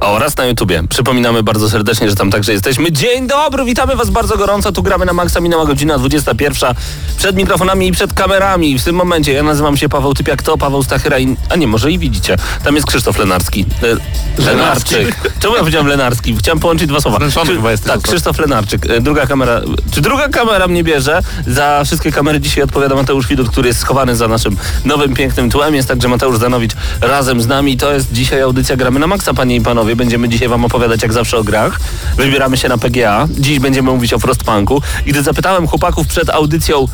[0.00, 0.82] Oraz na YouTubie.
[0.88, 2.92] Przypominamy bardzo serdecznie, że tam także jesteśmy.
[2.92, 4.72] Dzień dobry, witamy Was bardzo gorąco.
[4.72, 6.74] Tu gramy na maksa, minęła godzina 21.
[7.16, 8.78] Przed mikrofonami i przed kamerami.
[8.78, 11.36] W tym momencie ja nazywam się Paweł Typiak, to Paweł Stachyra i...
[11.50, 12.36] A nie, może i widzicie.
[12.64, 13.64] Tam jest Krzysztof Lenarski.
[14.38, 15.16] E, Lenarczyk.
[15.40, 16.36] Czemu ja powiedziałem Lenarski?
[16.36, 17.18] Chciałem połączyć dwa słowa.
[17.18, 18.00] Zmęczony chyba jesteś Tak.
[18.02, 18.86] Krzysztof Lenarczyk.
[18.90, 19.60] E, Druga kamera...
[19.94, 21.20] Czy druga kamera mnie bierze?
[21.46, 25.74] Za wszystkie kamery dzisiaj odpowiada Mateusz Widut, który jest schowany za naszym nowym, pięknym tłem.
[25.74, 27.76] Jest także Mateusz Zanowicz razem z nami.
[27.76, 29.89] To jest dzisiaj audycja Gramy na Maxa, panie i panowie.
[29.96, 31.80] Będziemy dzisiaj wam opowiadać jak zawsze o grach.
[32.16, 33.28] Wybieramy się na PGA.
[33.30, 34.82] Dziś będziemy mówić o Frostpunku.
[35.06, 36.86] I gdy zapytałem chłopaków przed audycją,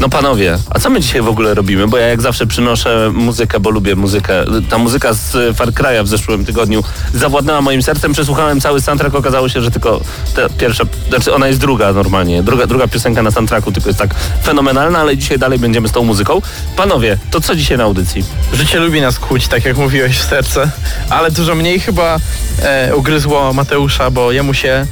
[0.00, 1.88] no panowie, a co my dzisiaj w ogóle robimy?
[1.88, 4.44] Bo ja jak zawsze przynoszę muzykę, bo lubię muzykę.
[4.70, 8.12] Ta muzyka z Far Cry'a w zeszłym tygodniu zawładnęła moim sercem.
[8.12, 10.00] Przesłuchałem cały soundtrack, okazało się, że tylko
[10.36, 12.42] ta pierwsza, znaczy ona jest druga normalnie.
[12.42, 16.04] Druga, druga piosenka na soundtracku tylko jest tak fenomenalna, ale dzisiaj dalej będziemy z tą
[16.04, 16.42] muzyką.
[16.76, 18.24] Panowie, to co dzisiaj na audycji?
[18.52, 20.70] Życie lubi nas kłuć, tak jak mówiłeś w serce,
[21.10, 22.18] ale dużo mniej chyba
[22.62, 24.86] e, ugryzło Mateusza, bo jemu się,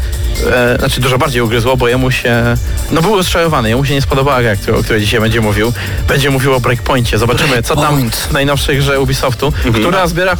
[0.53, 2.57] e, znaczy dużo bardziej ugryzło, bo jemu się,
[2.91, 4.57] no był rozczarowany, jemu się nie spodobała gra,
[4.97, 5.73] której dzisiaj będzie mówił.
[6.09, 10.37] Będzie mówił o Breakpoincie, zobaczymy co tam w najnowszej grze Ubisoftu, która zbiera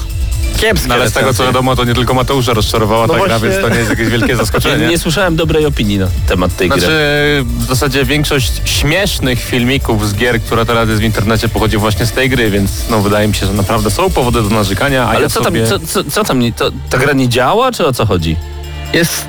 [0.61, 3.29] kiepskie No ale z tego co wiadomo, to nie tylko Mateusza rozczarowała No ta gra,
[3.39, 3.49] właśnie.
[3.49, 4.87] więc to nie jest jakieś wielkie Nie, zaskoczenie.
[4.89, 7.45] nie słyszałem dobrej opinii na temat tej Znaczy, gry.
[7.59, 12.13] w zasadzie większość śmiesznych filmików z gier, która teraz jest w internecie, pochodzi właśnie z
[12.13, 15.29] tej gry, więc no wydaje mi się, że naprawdę są powody do narzekania, Ale ja
[15.29, 15.67] co sobie...
[15.67, 18.37] tam, co, co, co tam, nie- to, ta gra nie działa, czy o co chodzi?
[18.93, 19.27] Jest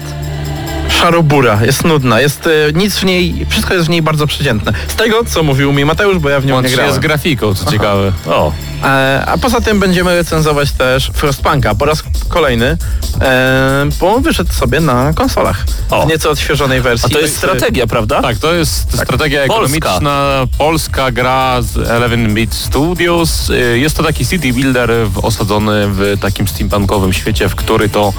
[0.89, 4.73] szarobura, jest nudna, jest e, nic w niej, wszystko jest w niej bardzo przeciętne.
[4.87, 6.95] Z tego, co mówił mi Mateusz, bo ja w nią nie Łącznie grałem.
[6.95, 8.11] z grafiką, co ciekawe.
[8.25, 8.51] O,
[9.25, 12.77] a poza tym będziemy recenzować też Frostpunka po raz kolejny,
[13.21, 15.65] e, bo wyszedł sobie na konsolach.
[15.89, 16.05] O.
[16.05, 17.05] W nieco odświeżonej wersji.
[17.11, 18.21] a to jest strategia, prawda?
[18.21, 19.77] Tak, to jest strategia Polska.
[19.77, 23.49] ekonomiczna, polska gra z 11-bit Studios.
[23.49, 28.13] Y, Jest to taki city builder w- osadzony w takim steampunkowym świecie, w który to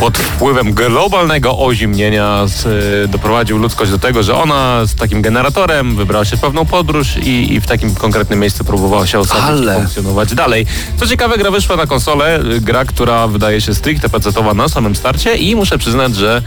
[0.00, 6.24] pod wpływem globalnego ozimnienia z, doprowadził ludzkość do tego, że ona z takim generatorem wybrała
[6.24, 9.86] się w pewną podróż i, i w takim konkretnym miejscu próbowała się osadzić Ale.
[9.92, 10.66] Funkcjonować dalej.
[10.96, 14.96] Co ciekawe, gra wyszła na konsolę, y, gra, która wydaje się stricte pecetowa na samym
[14.96, 16.42] starcie i muszę przyznać, że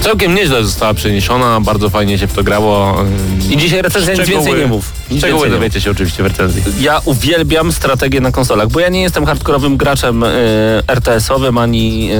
[0.00, 3.04] całkiem nieźle została przeniesiona, bardzo fajnie się w to grało.
[3.50, 4.92] I dzisiaj recenzja nic więcej nie mów.
[5.10, 6.62] Nic więcej nie dowiecie się oczywiście w recenzji.
[6.80, 10.26] Ja uwielbiam strategię na konsolach, bo ja nie jestem hardkorowym graczem y,
[10.86, 12.10] RTS-owym ani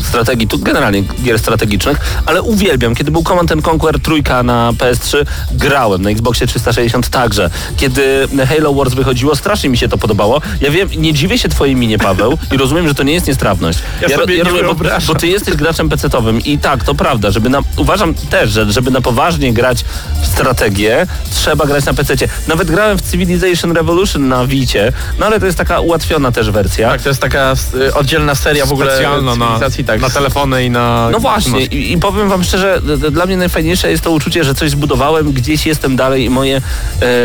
[0.00, 2.94] y, strategii, tu generalnie gier strategicznych, ale uwielbiam.
[2.94, 7.50] Kiedy był Command and Conquer trójka na PS3, grałem na Xboxie 360 także.
[7.76, 10.40] Kiedy Halo Wars wychodziło, strasznie mi się to podobało.
[10.60, 13.78] Ja wiem, nie dziwię się twojej minie, Paweł, i rozumiem, że to nie jest niestrawność.
[14.02, 17.48] Ja sobie nie rozumiem, bo, bo ty jesteś graczem PC-owym i tak, to prawda, żeby
[17.50, 19.84] na, uważam też, że żeby na poważnie grać
[20.22, 22.28] w strategię, trzeba grać na PC-cie.
[22.48, 26.90] Nawet grałem w Civilization Revolution na Wicie, no ale to jest taka ułatwiona też wersja.
[26.90, 30.00] Tak, to jest taka y, oddzielna seria w ogóle Specjalna na, tak.
[30.00, 31.08] na telefony i na...
[31.12, 32.80] No właśnie i, i powiem wam szczerze,
[33.10, 36.62] dla mnie najfajniejsze jest to uczucie, że coś zbudowałem, gdzieś jestem dalej i moje e,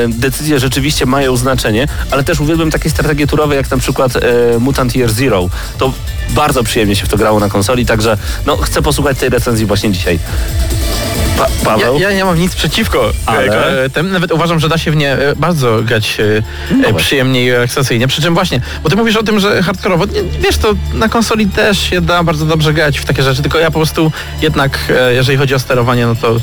[0.07, 4.19] decyzje rzeczywiście mają znaczenie, ale też uwielbiam takie strategie turowe, jak na przykład e,
[4.59, 5.49] Mutant Year Zero.
[5.77, 5.93] To
[6.29, 9.91] bardzo przyjemnie się w to grało na konsoli, także no, chcę posłuchać tej recenzji właśnie
[9.91, 10.19] dzisiaj.
[11.37, 11.99] Pa, Ja, Paweł?
[11.99, 13.83] ja nie mam nic przeciwko Ale?
[13.83, 16.93] e, tem, nawet uważam, że da się w nie e, bardzo grać e, No e,
[16.93, 18.07] przyjemnie i relaksacyjnie.
[18.07, 20.05] Przy czym właśnie, bo ty mówisz o tym, że hardkorowo,
[20.39, 23.71] wiesz, to na konsoli też się da bardzo dobrze grać w takie rzeczy, tylko ja
[23.71, 26.39] po prostu jednak, e, jeżeli chodzi o sterowanie, no to e,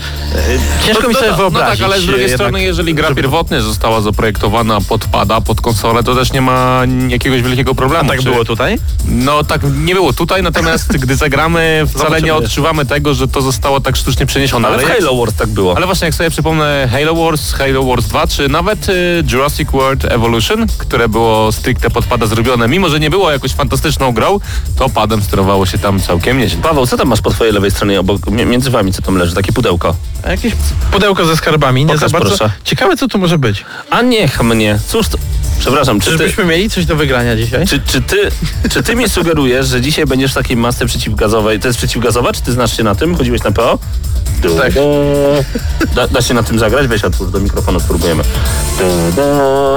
[0.87, 1.81] ciężko mi sobie no, wyobrazić.
[1.81, 5.05] No tak, ale z drugiej e, strony, jednak, jeżeli gra żeby- pierwotnie została zaprojektowana pod
[5.05, 8.09] pada, pod konsolę, to też nie ma jakiegoś wielkiego A problemu.
[8.11, 8.79] tak Czy- było tutaj?
[9.09, 13.43] No tak nie było tutaj, natomiast gdy zagramy, wcale Zobaczymy nie odczuwamy tego, że to
[13.43, 14.69] zostało tak sztucznie przeniesione.
[14.69, 15.77] ale Halo Wars tak było.
[15.77, 20.05] Ale właśnie jak sobie przypomnę Halo Wars, Halo Wars 2, czy nawet y, Jurassic World
[20.05, 24.41] Evolution, które było stricte pod pada zrobione, mimo że nie było jakoś fantastyczną grą,
[24.77, 26.63] to padem sterowało się tam całkiem nieźle.
[26.63, 29.35] Paweł, co tam masz po twojej lewej stronie obok, mi- między wami, co tam leży?
[29.35, 29.97] Takie pudełko.
[30.23, 30.53] A jakieś
[30.91, 32.37] pudełko ze skarbami, nie Pokaż, za bardzo.
[32.39, 32.53] proszę.
[32.65, 33.65] Ciekawe, co tu może być.
[33.91, 34.79] A niech mnie.
[34.89, 35.19] Cóż to...
[35.59, 37.67] Przepraszam, czy ty, Czyżbyśmy mieli coś do wygrania dzisiaj?
[37.67, 38.17] czy, czy, ty,
[38.71, 41.61] czy ty mi sugerujesz, że dzisiaj będziesz w takiej masce przeciwgazowej?
[41.61, 42.33] To jest przeciwgazowa?
[42.33, 43.17] Czy ty znasz się na tym?
[43.17, 43.79] Chodziłeś na PO?
[44.59, 44.68] Tak.
[45.95, 46.87] Da, da się na tym zagrać?
[46.87, 48.23] Weź otwórz do mikrofonu, spróbujemy.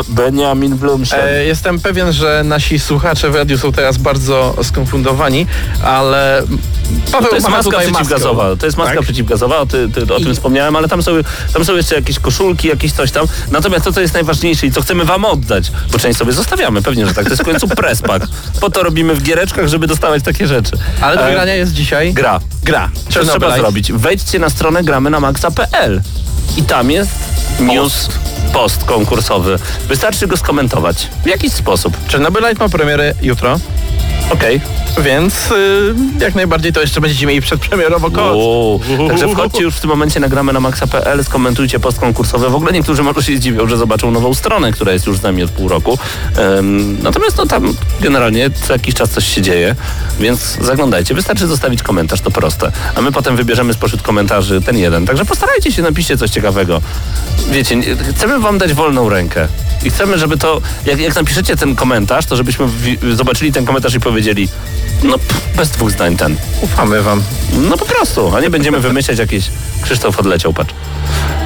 [0.09, 1.19] Benjamin Blumshen.
[1.23, 5.47] E, jestem pewien, że nasi słuchacze w radiu są teraz bardzo skonfundowani,
[5.83, 6.43] ale
[7.11, 7.95] Paweł To jest macha maska tutaj maskę.
[8.05, 8.55] przeciwgazowa.
[8.55, 9.03] To jest maska Tak?
[9.03, 11.11] przeciwgazowa, o, ty, ty, o tym I- wspomniałem, ale tam są,
[11.53, 13.25] tam są jeszcze jakieś koszulki, jakieś coś tam.
[13.51, 17.05] Natomiast to, co jest najważniejsze i co chcemy wam oddać, bo część sobie zostawiamy, pewnie,
[17.07, 17.23] że tak.
[17.23, 18.23] To jest w końcu prespak.
[18.61, 20.71] Po to robimy w giereczkach, żeby dostawać takie rzeczy.
[21.01, 22.39] Ale do E, wygrania jest dzisiaj Gra.
[22.63, 22.89] gra.
[23.09, 23.91] Co trzeba zrobić?
[23.91, 25.99] Wejdźcie na stronę gramy na maxa.pl
[26.57, 27.11] i tam jest
[27.59, 28.09] news
[28.53, 29.59] post konkursowy.
[29.87, 31.97] Wystarczy go skomentować w jakiś sposób.
[32.07, 33.59] Czernobylite ma premierę jutro,
[34.33, 34.61] Okej.
[35.03, 38.37] więc y, jak najbardziej to jeszcze będziecie mieli przedpremierowo kod.
[39.07, 42.49] Także wchodźcie już w tym momencie, nagramy na maxa.pl, skomentujcie post konkursowy.
[42.49, 45.43] W ogóle niektórzy może się zdziwią, że zobaczą nową stronę, która jest już z nami
[45.43, 45.97] od pół roku.
[46.37, 49.75] Em, natomiast no, tam generalnie co jakiś czas coś się dzieje,
[50.19, 51.13] więc zaglądajcie.
[51.13, 52.71] Wystarczy zostawić komentarz, to proste.
[52.95, 55.05] A my potem wybierzemy spośród komentarzy ten jeden.
[55.05, 56.81] Także postarajcie się, napiszcie coś ciekawego.
[57.51, 57.75] Wiecie,
[58.15, 59.47] chcemy wam dać wolną rękę.
[59.83, 62.65] I chcemy, żeby to, jak, jak napiszecie ten komentarz, to żebyśmy
[63.15, 64.49] zobaczyli ten komentarz i powiedzieli,
[65.03, 66.35] no pff, bez dwóch zdań ten.
[66.61, 67.23] Ufamy wam.
[67.69, 69.49] No po prostu, a nie będziemy wymyślać jakieś...
[69.83, 70.73] Krzysztof odleciał, patrz.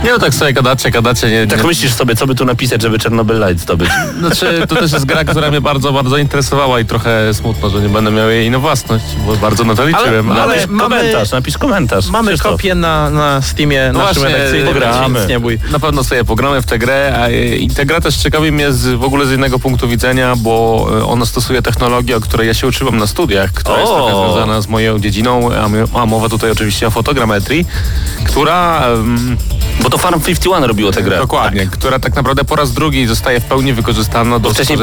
[0.04, 1.30] Nie no tak sobie gadacie, gadacie.
[1.30, 3.90] Nie, Tak nie, myślisz sobie, co by tu napisać, żeby Chernobyl Light zdobyć?
[4.20, 7.90] Znaczy, to też jest gra, która mnie bardzo, bardzo interesowała i trochę smutno, że nie
[7.90, 10.32] będę miał jej na własność, bo bardzo na to liczyłem.
[10.32, 12.08] ale- Napisz mamy- komentarz, napisz komentarz.
[12.08, 12.52] Mamy Krzysztof.
[12.52, 15.20] kopię na, na Steamie No naszym właśnie, redakcyjnym, pogramy.
[15.20, 15.60] nic nie bój.
[15.72, 18.72] Na pewno sobie pogramy w tę grę a, e, i ta gra też ciekawi mnie
[18.74, 22.54] z, w ogóle z jednego punktu widzenia, bo e, ona stosuje technologię, o której ja
[22.54, 23.96] się uczyłem na studiach, która jest O!
[23.96, 27.66] trochę związana z moją dziedziną, a, my- a mowa tutaj oczywiście o fotogrametrii,
[28.25, 28.88] która...
[29.81, 31.18] Bo to Farm 51 robiło tę grę.
[31.18, 34.77] Dokładnie, która tak naprawdę po raz drugi zostaje w pełni wykorzystana do wcześniej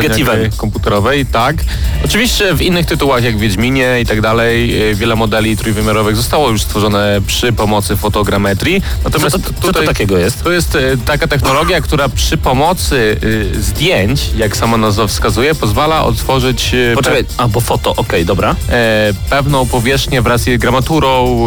[0.57, 1.57] komputerowej, tak.
[2.05, 6.63] Oczywiście w innych tytułach jak Wiedźminie i tak dalej e, wiele modeli trójwymiarowych zostało już
[6.63, 8.81] stworzone przy pomocy fotogrametrii.
[8.81, 10.43] Co Natomiast to, co to tutaj takiego jest?
[10.45, 13.17] to jest e, taka technologia, która przy pomocy
[13.57, 18.57] e, zdjęć, jak sama nazwa wskazuje, pozwala otworzyć Poczekaj, a bo foto, okej, dobra.
[18.69, 21.47] e, pewną powierzchnię wraz z gramaturą,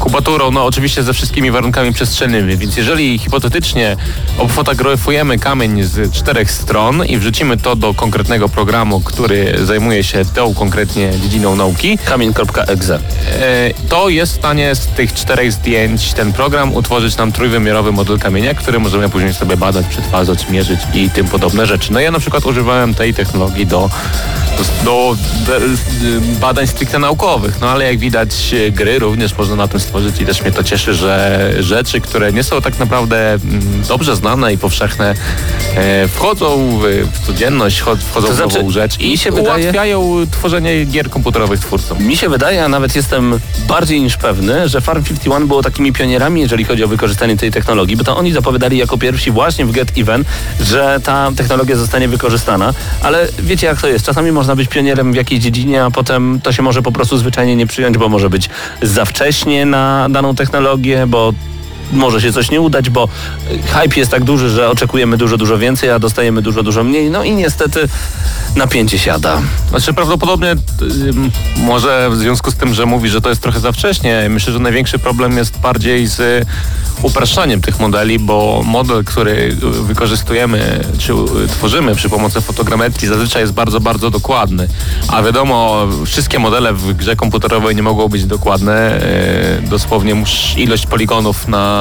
[0.00, 2.56] kubaturą, no oczywiście ze wszystkimi warunkami przestrzennymi.
[2.56, 3.96] Więc jeżeli hipotetycznie
[4.38, 10.54] obfotografujemy kamień z czterech stron i wrzucimy to do konkretnego programu, który zajmuje się tą
[10.54, 12.94] konkretnie dziedziną nauki, Kamień.exe.
[12.94, 13.00] e,
[13.88, 18.54] to jest w stanie z tych czterech zdjęć ten program utworzyć nam trójwymiarowy model kamienia,
[18.54, 21.92] który możemy później sobie badać, przetwarzać, mierzyć i tym podobne rzeczy.
[21.92, 23.90] No ja na przykład używałem tej technologii do,
[24.84, 25.16] do,
[26.40, 30.26] badań stricte naukowych, no ale jak widać e, gry również można na tym stworzyć i
[30.26, 34.58] też mnie to cieszy, że rzeczy, które nie są tak naprawdę mm, dobrze znane i
[34.58, 35.14] powszechne
[35.76, 39.62] e, wchodzą w, w codzienność, chod- wchodzą To w znaczy, nową rzecz i się wydaje-
[39.64, 42.02] ułatwiają tworzenie gier komputerowych twórcom.
[42.04, 46.40] Mi się wydaje, a nawet jestem bardziej niż pewny, że Farm 51 było takimi pionierami,
[46.40, 49.98] jeżeli chodzi o wykorzystanie tej technologii, bo to oni zapowiadali jako pierwsi właśnie w Get
[49.98, 50.24] Even,
[50.60, 52.74] że ta technologia zostanie wykorzystana.
[53.02, 54.06] Ale wiecie jak to jest?
[54.06, 57.56] Czasami można być pionierem w jakiejś dziedzinie, a potem to się może po prostu zwyczajnie
[57.56, 58.48] nie przyjąć, bo może być
[58.82, 61.32] za wcześnie na daną technologię, bo
[61.92, 63.08] może się coś nie udać, bo
[63.66, 67.10] hype jest tak duży, że oczekujemy dużo, dużo więcej, a dostajemy dużo, dużo mniej.
[67.10, 67.88] No i niestety
[68.56, 69.40] napięcie siada.
[69.70, 70.50] Znaczy prawdopodobnie
[70.82, 74.52] ym, może w związku z tym, że mówi, że to jest trochę za wcześnie, myślę,
[74.52, 76.46] że największy problem jest bardziej z
[77.02, 79.56] upraszczaniem tych modeli, bo model, który
[79.86, 81.12] wykorzystujemy czy
[81.48, 84.68] tworzymy przy pomocy fotogrametrii zazwyczaj jest bardzo, bardzo dokładny.
[85.08, 89.00] A wiadomo, wszystkie modele w grze komputerowej nie mogą być dokładne.
[89.64, 90.24] y, Dosłownie
[90.56, 91.73] ilość poligonów na,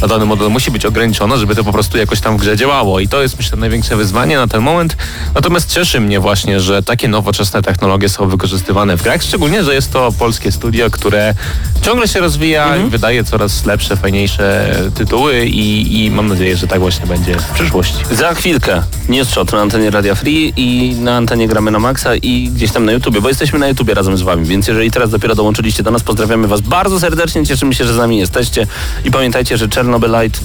[0.00, 3.00] na dany model musi być ograniczona, żeby to po prostu jakoś tam w grze działało.
[3.00, 4.96] I to jest myślę największe wyzwanie na ten moment.
[5.34, 9.92] Natomiast cieszy mnie właśnie, że takie nowoczesne technologie są wykorzystywane w grach, szczególnie, że jest
[9.92, 11.34] to polskie studio, które
[11.82, 16.80] ciągle się rozwija i wydaje coraz lepsze, fajniejsze tytuły i, i mam nadzieję, że tak
[16.80, 17.96] właśnie będzie w przyszłości.
[18.10, 22.50] Za chwilkę News Shot na antenie Radia Free i na antenie Gramy na Maxa i
[22.54, 25.34] gdzieś tam na YouTubie, bo jesteśmy na YouTubie razem z wami, więc jeżeli teraz dopiero
[25.34, 28.66] dołączyliście do nas, pozdrawiamy was bardzo serdecznie, cieszymy się, że z nami jesteście
[29.04, 30.38] i pamiętajcie, że Chernobylite...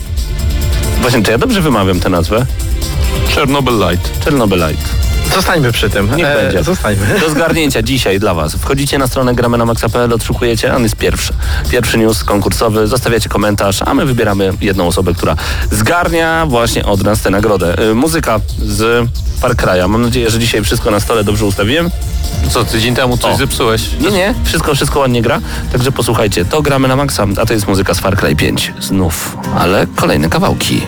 [1.02, 2.46] Właśnie, czy ja dobrze wymawiam tę nazwę?
[4.26, 5.17] Chernobyl Light.
[5.36, 6.16] Zostańmy przy tym.
[6.16, 6.64] Niech E, będzie.
[6.64, 7.06] Zostańmy.
[7.22, 8.56] Do zgarnięcia dzisiaj dla Was.
[8.56, 11.34] Wchodzicie na stronę gramy na maxa.pl, odszukujecie, on jest pierwszy.
[11.70, 15.36] Pierwszy news konkursowy, zostawiacie komentarz, a my wybieramy jedną osobę, która
[15.72, 17.90] zgarnia właśnie od nas tę nagrodę.
[17.92, 19.90] Y, muzyka z Far Cry'a.
[19.90, 21.90] Mam nadzieję, że dzisiaj wszystko na stole dobrze ustawiłem.
[22.52, 23.38] Co, tydzień temu coś O.
[23.38, 23.82] zepsułeś?
[24.02, 25.40] Nie, nie, wszystko, wszystko ładnie gra.
[25.72, 28.74] Także posłuchajcie, to gramy na maksa, a to jest muzyka z Far Cry 5.
[28.80, 30.82] Znów, ale kolejne kawałki.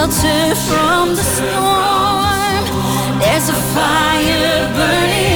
[0.00, 2.64] Shelter from the storm.
[3.20, 5.29] There's a fire burning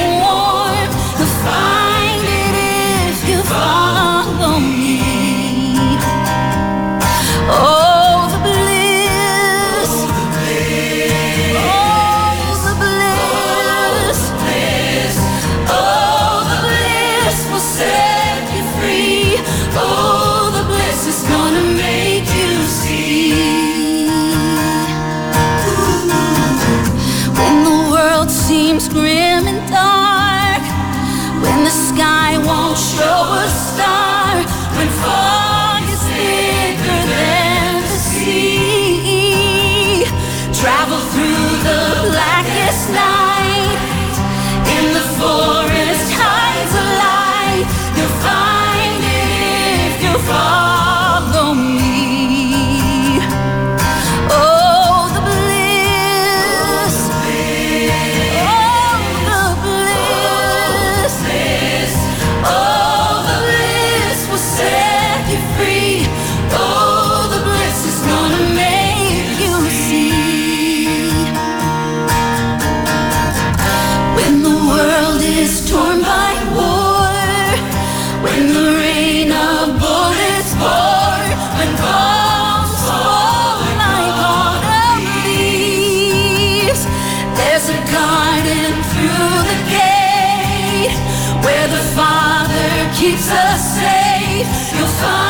[93.25, 95.24] Jesus saved, you'll find.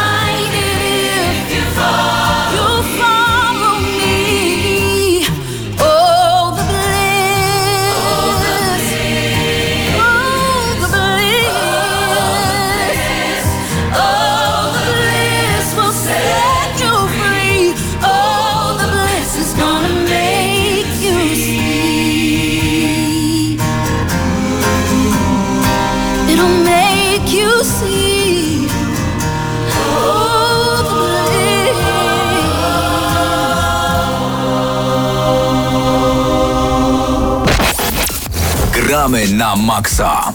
[39.06, 40.34] Gramy na maksa.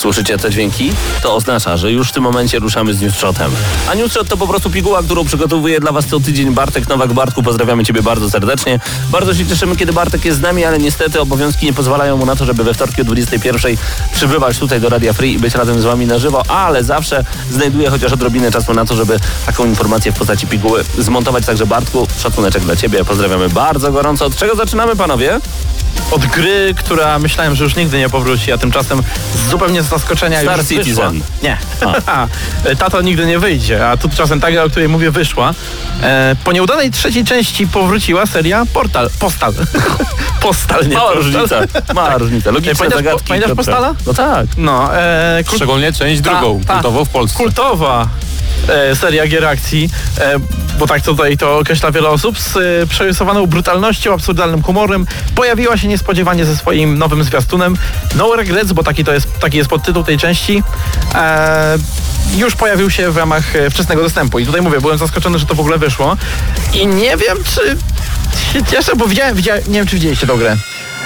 [0.00, 0.92] Słyszycie te dźwięki?
[1.22, 3.50] To oznacza, że już w tym momencie ruszamy z newsshotem.
[3.90, 7.12] A newsshot to po prostu piguła, którą przygotowuje dla Was co tydzień Bartek Nowak.
[7.12, 8.80] Bartku, pozdrawiamy Ciebie bardzo serdecznie.
[9.10, 12.36] Bardzo się cieszymy, kiedy Bartek jest z nami, ale niestety obowiązki nie pozwalają mu na
[12.36, 13.76] to, żeby we wtorki o 21
[14.14, 17.90] przybywać tutaj do Radia Free i być razem z Wami na żywo, ale zawsze znajduje
[17.90, 19.16] chociaż odrobinę czasu na to, żeby
[19.46, 21.46] taką informację w postaci piguły zmontować.
[21.46, 23.04] Także Bartku, szacuneczek dla Ciebie.
[23.04, 24.26] Pozdrawiamy bardzo gorąco.
[24.26, 25.40] Od czego zaczynamy, panowie?
[26.10, 29.02] Od gry, która myślałem, że już nigdy nie powróci, a tymczasem
[29.50, 31.12] zupełnie z zaskoczenia Star już Citizen.
[31.12, 31.26] wyszła.
[31.42, 31.56] Nie.
[32.78, 35.54] Tato nigdy nie wyjdzie, a tu czasem ta gra, o której mówię, wyszła.
[36.02, 39.10] E, po nieudanej trzeciej części powróciła seria Portal.
[39.18, 39.52] Postal.
[40.42, 41.56] Postal, nie Mała różnica.
[41.94, 42.50] Mała różnica.
[42.50, 43.28] Logiczne Pamiętasz- zagadki.
[43.28, 43.52] pamiętasz.
[43.56, 43.94] Postala?
[44.06, 44.46] No tak.
[44.56, 47.36] No, e, kult- Szczególnie część ta- drugą, ta- kultową w Polsce.
[47.36, 48.08] Kultowa
[48.68, 50.34] e, seria gier akcji, e,
[50.78, 55.88] bo tak tutaj to określa wiele osób, z e, przerysowaną brutalnością, absurdalnym humorem, pojawiła się
[55.88, 57.76] niespodziewanie ze swoim nowym zwiastunem.
[58.14, 60.62] No Regrets, bo taki, to jest, taki jest podtytuł tej części.
[61.14, 61.78] E,
[62.36, 64.38] już pojawił się w ramach e, wczesnego dostępu.
[64.38, 66.16] I tutaj mówię, byłem zaskoczony, że to w ogóle wyszło.
[66.74, 67.76] I nie wiem, czy
[68.52, 70.56] się cieszę, bo widziałem, widziałem nie wiem, czy widzieliście tę grę.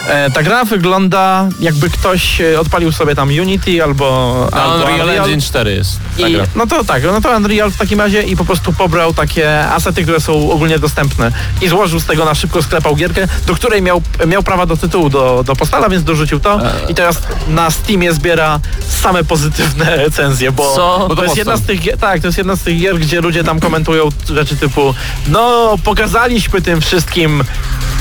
[0.09, 5.11] E, ta gra wygląda jakby ktoś e, odpalił sobie tam Unity albo, Na albo Unreal
[5.11, 8.37] Engine 4 jest ta i, no to tak, no to Unreal w takim razie i
[8.37, 11.33] po prostu pobrał takie asety, które są ogólnie dostępne.
[11.63, 15.11] I złożył z tego na szybko sklepał gierkę, do której miał, miał prawa do tytułu
[15.11, 16.61] do, do postala, więc dorzucił to.
[16.89, 17.19] I teraz
[17.49, 21.07] na Steamie zbiera same pozytywne recenzje, bo, Co?
[21.09, 23.21] bo to jest jedna z tych gier, tak, to jest jedna z tych gier, gdzie
[23.21, 24.95] ludzie tam komentują rzeczy typu
[25.29, 27.45] no pokazaliśmy tym wszystkim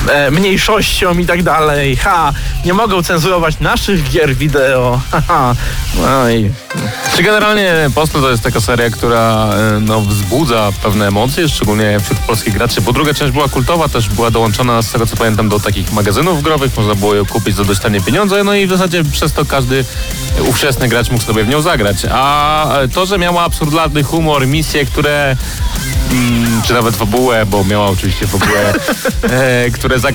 [0.08, 1.96] e, mniejszościom i tak dalej.
[1.96, 2.32] Ha,
[2.64, 5.00] nie mogą cenzurować naszych gier wideo.
[5.10, 5.54] Haha.
[6.02, 6.50] No i
[7.16, 12.18] Czy generalnie Postal to jest taka seria, która e, no, wzbudza pewne emocje, szczególnie wśród
[12.18, 15.60] polskich graczy, bo druga część była kultowa, też była dołączona z tego co pamiętam do
[15.60, 19.04] takich magazynów growych, można było ją kupić za dość tanie pieniądze, no i w zasadzie
[19.04, 19.84] przez to każdy
[20.48, 21.96] ówczesny gracz mógł sobie w nią zagrać.
[22.10, 25.36] A e, to, że miała absurdalny humor, misje, które
[26.10, 28.74] mm, czy nawet fabułę, bo miała oczywiście fabułę,
[29.22, 30.08] e, które za,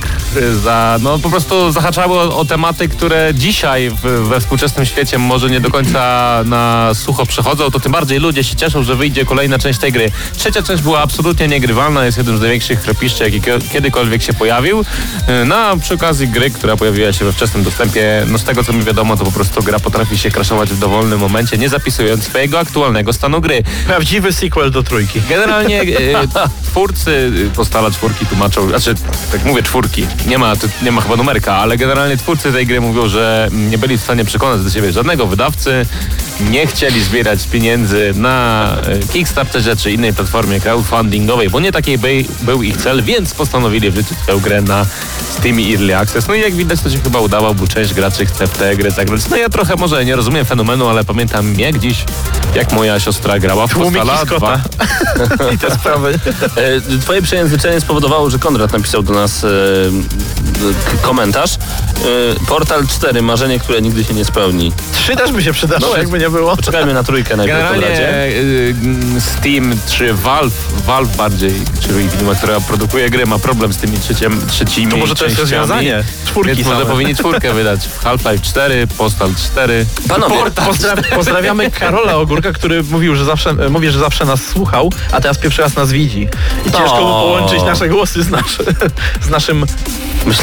[0.64, 5.50] za, no po prostu zahaczały o, o tematy, które dzisiaj w, we współczesnym świecie może
[5.50, 6.00] nie do końca
[6.46, 10.12] na sucho przechodzą, to tym bardziej ludzie się cieszą, że wyjdzie kolejna część tej gry.
[10.38, 14.86] Trzecia część była absolutnie niegrywalna, jest jednym z największych chrapiszczy, jaki kie- kiedykolwiek się pojawił.
[15.28, 18.64] E, No a przy okazji gry, która pojawiła się we wczesnym dostępie, no z tego
[18.64, 22.24] co mi wiadomo, to po prostu gra potrafi się crashować w dowolnym momencie, nie zapisując
[22.24, 23.64] swojego aktualnego stanu gry.
[23.88, 25.22] prawdziwy sequel do trójki.
[25.30, 25.86] Generalnie e,
[26.64, 28.96] twórcy Postala czwórki tłumaczą, znaczy
[29.32, 33.08] tak mówię czwórki, nie ma, nie ma chyba numerka, ale generalnie twórcy tej gry mówią,
[33.08, 35.86] że nie byli w stanie przekonać do siebie żadnego wydawcy,
[36.52, 42.26] nie chcieli zbierać pieniędzy na e, Kickstarterze czy innej platformie crowdfundingowej, bo nie taki by,
[42.42, 44.86] był ich cel, więc postanowili wrzucić tę grę na
[45.40, 46.28] Steam Early Access.
[46.28, 48.92] No i jak widać to się chyba udało, bo część graczy chce w tę grę
[48.92, 49.22] zagrać.
[49.30, 52.06] No ja trochę może nie rozumiem fenomenu, ale pamiętam jak dziś,
[52.56, 54.62] jak moja siostra grała w Postala Scotta.
[55.38, 55.52] 2.
[55.54, 56.20] I te sprawy.
[56.92, 60.49] E, Twoje przejęzyczenie spowodowało, że Konrad napisał do nas 嗯
[61.02, 61.54] komentarz.
[61.56, 64.72] E, Portal 4, marzenie, które nigdy się nie spełni.
[64.92, 66.56] Trzy też by się przydało, No, jakby nie było.
[66.56, 68.76] Poczekajmy na trójkę najpierw, Generalnie y,
[69.22, 70.54] Steam czy Valve,
[70.86, 75.16] Valve bardziej, czyli firma, która produkuje gry, ma problem z tymi trzecim, trzecimi To może
[75.16, 76.04] to jest rozwiązanie.
[76.26, 76.92] Czwórki Więc może same.
[76.92, 77.80] powinni czwórkę wydać.
[78.04, 79.86] Half-Life 4, Postal 4.
[80.08, 84.92] Panowie, Pozdra- pozdrawiamy Karola Ogórka, który mówił, że zawsze, e, mówi, że zawsze nas słuchał,
[85.12, 86.28] a teraz pierwszy raz nas widzi.
[86.66, 88.64] I ciężko mu połączyć nasze głosy z, naszy,
[89.22, 89.66] z naszym...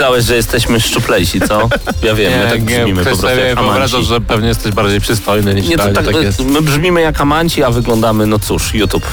[0.07, 1.69] myślałeś, że jesteśmy szczuplejsi, co?
[2.03, 4.05] Ja wiem, my tak brzmimy po prostu jak wyobrażał, amanci.
[4.05, 6.45] że pewnie jesteś bardziej przystojny niż Nie, to realnie tak, tak jest.
[6.45, 9.07] my brzmimy jak amanci, a wyglądamy, no cóż, YouTube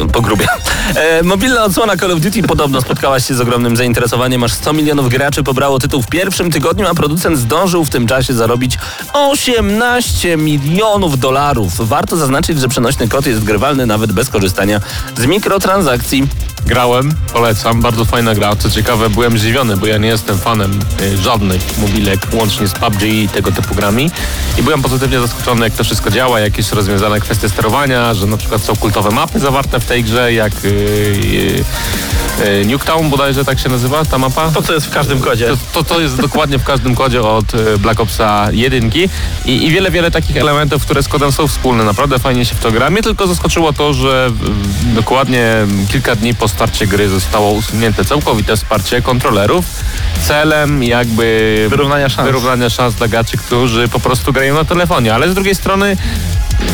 [0.00, 0.46] e, pogrubia.
[0.94, 4.44] E, mobilna odsłona Call of Duty podobno spotkałaś się z ogromnym zainteresowaniem.
[4.44, 8.34] Aż 100 milionów graczy pobrało tytuł w pierwszym tygodniu, a producent zdążył w tym czasie
[8.34, 8.78] zarobić
[9.12, 11.88] 18 milionów dolarów.
[11.88, 14.80] Warto zaznaczyć, że przenośny kod jest grywalny nawet bez korzystania
[15.16, 16.26] z mikrotransakcji.
[16.66, 18.56] Grałem, polecam, bardzo fajna gra.
[18.56, 23.02] Co ciekawe, byłem zdziwiony, bo ja nie jestem fanem y, żadnych mobilek, łącznie z PUBG
[23.02, 24.10] i tego typu grami.
[24.58, 28.62] I byłem pozytywnie zaskoczony, jak to wszystko działa, jakieś rozwiązane kwestie sterowania, że na przykład
[28.62, 30.68] są kultowe mapy zawarte w tej grze, jak y,
[32.40, 34.50] y, Nuketown bodajże tak się nazywa ta mapa.
[34.50, 35.46] To, co jest w każdym kodzie.
[35.46, 37.44] To, to, to jest dokładnie w każdym kodzie od
[37.78, 38.90] Black Opsa 1
[39.44, 41.84] i, i wiele, wiele takich elementów, które z kodem są wspólne.
[41.84, 42.90] Naprawdę fajnie się w to gra.
[42.90, 44.30] Mnie tylko zaskoczyło to, że
[44.94, 49.64] dokładnie kilka dni po starcie gry zostało usunięte całkowite wsparcie kontrolerów
[50.28, 52.26] celem jakby Wyrównania szans.
[52.26, 55.14] wyrównania szans dla graczy, którzy po prostu grają na telefonie.
[55.14, 55.96] Ale z drugiej strony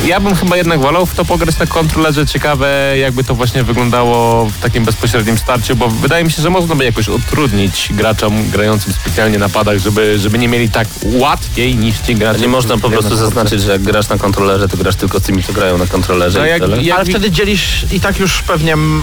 [0.06, 2.26] ja bym chyba jednak wolał w to pograć na kontrolerze.
[2.26, 6.74] Ciekawe, jakby to właśnie wyglądało w takim bezpośrednim starciu, bo wydaje mi się, że można
[6.74, 11.98] by jakoś utrudnić graczom grającym specjalnie na padach, żeby, żeby nie mieli tak łatwiej niż
[11.98, 12.40] ci gracze.
[12.40, 15.42] Nie można po prostu zaznaczyć, że jak grasz na kontrolerze, to grasz tylko z tymi,
[15.42, 18.72] co grają na kontrolerze No i jak- jak- Ale wtedy dzielisz i tak już pewnie
[18.72, 19.02] m,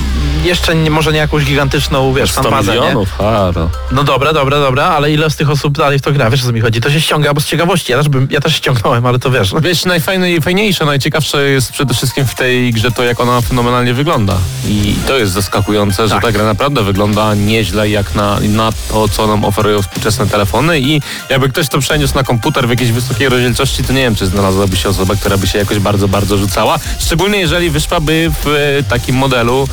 [0.65, 2.79] jeszcze nie, może nie jakąś gigantyczną, wiesz, 100 fanpazę, nie?
[2.79, 3.69] milionów, haro.
[3.91, 6.29] No dobra, dobra, dobra, ale ile z tych osób dalej w to gra?
[6.29, 6.81] Wiesz o co mi chodzi?
[6.81, 7.91] To się ściąga, bo z ciekawości.
[7.91, 9.53] Ja też, bym, ja też ściągnąłem, ale to wiesz.
[9.61, 14.37] Wiesz, najfajniejsze, najciekawsze jest przede wszystkim w tej grze to, jak ona fenomenalnie wygląda.
[14.67, 16.23] I to jest zaskakujące, że Tak.
[16.23, 21.01] ta gra naprawdę wygląda nieźle jak na, na to, co nam oferują współczesne telefony i
[21.29, 24.77] jakby ktoś to przeniósł na komputer w jakiejś wysokiej rozdzielczości, to nie wiem, czy znalazłaby
[24.77, 26.79] się osoba, która by się jakoś bardzo, bardzo rzucała.
[26.99, 29.67] Szczególnie jeżeli wyszłaby w e, takim modelu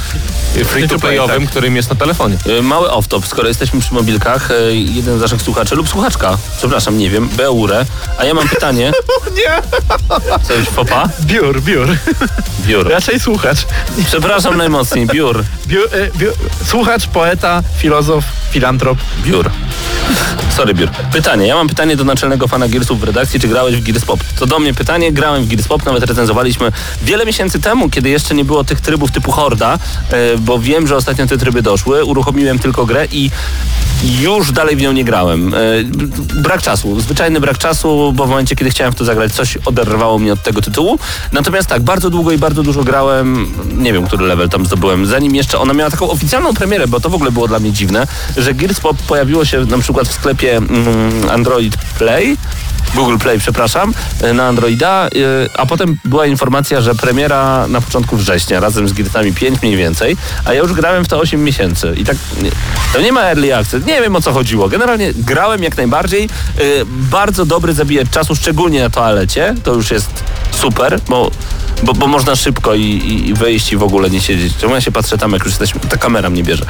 [0.56, 1.50] e, free-to-playowym, tak.
[1.50, 2.36] którym jest na telefonie.
[2.46, 6.98] Y, Mały off-top, skoro jesteśmy przy mobilkach, y, jeden z naszych słuchaczy lub słuchaczka, przepraszam,
[6.98, 7.84] nie wiem, Beurę,
[8.18, 8.92] a ja mam pytanie.
[9.38, 9.62] Nie!
[10.42, 11.08] Coś fopa?
[11.20, 11.88] Biur, biur.
[12.66, 12.88] Biur.
[12.88, 13.58] Raczej słuchacz.
[14.06, 15.44] Przepraszam najmocniej, biur.
[15.66, 16.32] Biur, e, biur.
[16.66, 18.98] Słuchacz, poeta, filozof, filantrop.
[19.24, 19.50] Biur.
[20.56, 20.88] Sorry, biur.
[21.12, 21.46] Pytanie.
[21.46, 23.40] Ja mam pytanie do naczelnego fana Gearsów w redakcji.
[23.40, 24.20] Czy grałeś w Gears Pop?
[24.38, 25.12] To do mnie pytanie.
[25.12, 29.12] Grałem w Gears Pop, nawet recenzowaliśmy wiele miesięcy temu, kiedy jeszcze nie było tych trybów
[29.12, 29.78] typu Horda,
[30.10, 32.04] e, bo wiem, że ostatnio te tryby doszły.
[32.04, 33.30] Uruchomiłem tylko grę i
[34.20, 35.54] już dalej w nią nie grałem.
[35.54, 35.58] E,
[36.42, 37.00] Brak czasu.
[37.00, 40.42] Zwyczajny brak czasu, bo w momencie, kiedy chciałem w to zagrać, coś oderwało mnie od
[40.42, 40.98] tego tytułu.
[41.32, 43.46] Natomiast tak, bardzo długo i bardzo dużo grałem.
[43.76, 45.06] Nie wiem, który level tam zdobyłem.
[45.06, 48.06] Zanim jeszcze ona miała taką oficjalną premierę, bo to w ogóle było dla mnie dziwne,
[48.36, 52.36] że Gears Pop pojawiło się na przykład w sklepie mm, Android Play.
[52.94, 58.16] Google Play, przepraszam, y, na Androida, y, a potem była informacja, że premiera na początku
[58.16, 61.94] września, razem z Gearsami 5 mniej więcej, a ja już grałem w to 8 miesięcy
[61.96, 62.50] i tak, nie,
[62.92, 64.68] to nie ma early access, nie wiem o co chodziło.
[64.68, 66.28] Generalnie grałem jak najbardziej, y,
[66.86, 71.30] bardzo dobry zabijacz czasu, szczególnie na toalecie, to już jest super, bo,
[71.82, 74.56] bo, bo można szybko i, i, i wyjść i w ogóle nie siedzieć.
[74.56, 76.64] Czemu ja się patrzę tam, jak już jesteśmy, ta kamera mnie bierze.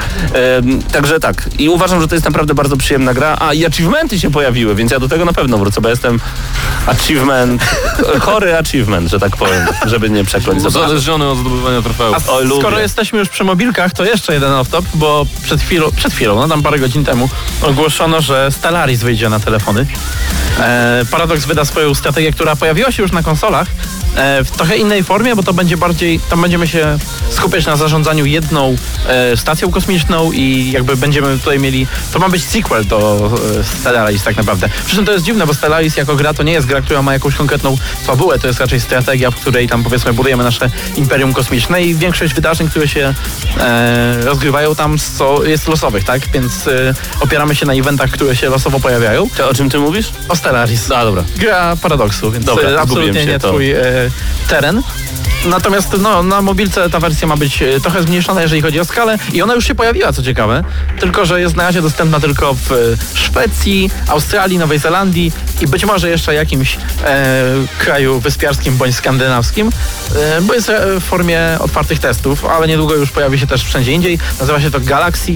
[0.93, 4.31] Także tak, i uważam, że to jest naprawdę bardzo przyjemna gra, a i achievementy się
[4.31, 6.21] pojawiły, więc ja do tego na pewno wrócę, bo jestem
[6.87, 7.63] achievement,
[8.27, 10.65] chory achievement, że tak powiem, żeby nie przekląć.
[10.65, 12.17] Uzależniony od zdobywania trofeów.
[12.17, 12.21] A
[12.59, 16.49] skoro jesteśmy już przy mobilkach, to jeszcze jeden off-top, bo przed chwilą, przed chwilą, no
[16.49, 17.29] tam parę godzin temu,
[17.63, 19.87] ogłoszono, że Stellaris wyjdzie na telefony.
[20.61, 23.69] E, Paradox wyda swoją strategię, która pojawiła się już na konsolach,
[24.17, 26.99] w trochę innej formie, bo to będzie bardziej, tam będziemy się
[27.31, 28.77] skupiać na zarządzaniu jedną
[29.09, 34.23] e, stacją kosmiczną i jakby będziemy tutaj mieli, to ma być sequel do e, Stellaris
[34.23, 34.69] tak naprawdę.
[34.87, 37.13] Przy czym to jest dziwne, bo Stellaris jako gra to nie jest gra, która ma
[37.13, 41.83] jakąś konkretną fabułę, to jest raczej strategia, w której tam powiedzmy budujemy nasze imperium kosmiczne
[41.83, 43.15] i większość wydarzeń, które się
[43.61, 46.29] e, rozgrywają tam są, jest losowych, tak?
[46.33, 49.29] Więc e, opieramy się na eventach, które się losowo pojawiają.
[49.37, 50.13] To, o czym ty mówisz?
[50.29, 50.91] O Stellaris.
[50.91, 51.25] A, dobra.
[51.37, 54.02] Gra paradoksu, więc Dobra, e, zgubiłem absolutnie się, nie to- twój e,
[54.49, 54.83] teren.
[55.45, 59.19] Natomiast no, na mobilce ta wersja ma być e, trochę zmniejszona, jeżeli chodzi o skalę
[59.33, 60.65] i ona już się pojawiła, co ciekawe,
[61.01, 62.77] tylko że jest na razie dostępna tylko w e,
[63.15, 67.45] Szwecji, Australii, Nowej Zelandii i być może jeszcze jakimś e,
[67.79, 69.71] kraju wyspiarskim bądź skandynawskim,
[70.17, 73.93] e, bo jest e, w formie otwartych testów, ale niedługo już pojawi się też wszędzie
[73.93, 74.19] indziej.
[74.41, 75.33] Nazywa się to Galaxy,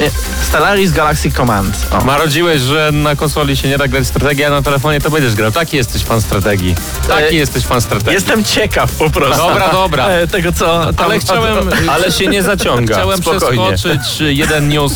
[0.00, 0.10] nie,
[0.42, 1.86] Stellaris Galaxy Command.
[1.90, 2.04] O.
[2.04, 5.52] Marodziłeś, że na konsoli się nie da grać strategii, a na telefonie to będziesz grał.
[5.52, 6.74] Taki jesteś fan strategii.
[7.08, 8.12] Taki E, jesteś fan strategii.
[8.14, 9.46] Jestem ciekaw po prostu.
[9.48, 10.06] Dobra, dobra.
[10.16, 10.92] E, Tego co.
[10.92, 13.72] Tam, Ale chciałem, Ale się nie zaciąga, chciałem spokojnie.
[13.76, 14.92] przeskoczyć jeden news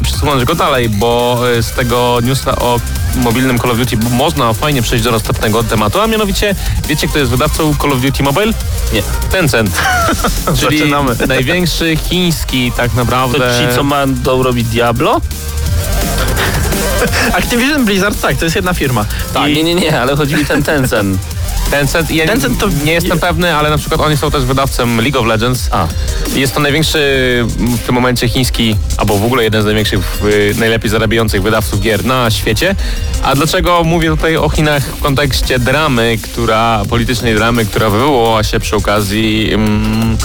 [0.00, 2.80] i przesunąć go dalej, bo y, z tego newsa o
[3.16, 6.54] mobilnym Call of Duty można fajnie przejść do następnego tematu, a mianowicie
[6.88, 8.52] wiecie, kto jest wydawcą Call of Duty Mobile?
[8.92, 9.02] Nie.
[9.32, 9.70] Tencent.
[10.60, 11.16] Czyli Zaczynamy.
[11.28, 13.38] największy chiński tak To naprawdę...
[13.38, 15.20] ci, co będą robić Diablo?
[17.32, 19.04] Activision Blizzard, tak, to jest jedna firma.
[19.34, 19.46] Tak.
[19.54, 21.18] Nie, nie, nie, ale chodzi mi ten Tencent.
[21.70, 25.18] Tencent, ja Tencent to- nie jestem pewny, ale na przykład oni są też wydawcą League
[25.20, 25.68] of Legends.
[25.72, 25.88] A.
[26.34, 26.98] Jest to największy
[27.58, 30.00] w tym momencie chiński, albo w ogóle jeden z największych,
[30.58, 32.74] najlepiej zarabiających wydawców gier na świecie.
[33.22, 38.60] A dlaczego mówię tutaj o Chinach w kontekście dramy, która, politycznej dramy, która wywołała się
[38.60, 40.16] przy okazji mm,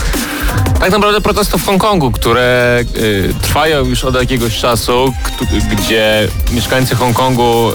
[0.80, 5.12] tak naprawdę protestów w Hongkongu, które y, trwają już od jakiegoś czasu,
[5.72, 7.74] gdzie mieszkańcy Hongkongu y,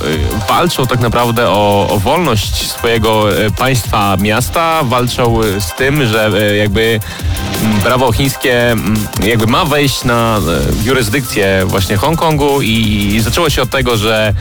[0.49, 6.31] walczą tak naprawdę o, o wolność swojego y, państwa, miasta, walczą y, z tym, że
[6.51, 6.99] y, jakby
[7.63, 10.37] mm, prawo chińskie mm, jakby ma wejść na
[10.83, 14.33] y, jurysdykcję właśnie Hongkongu i zaczęło się od tego, że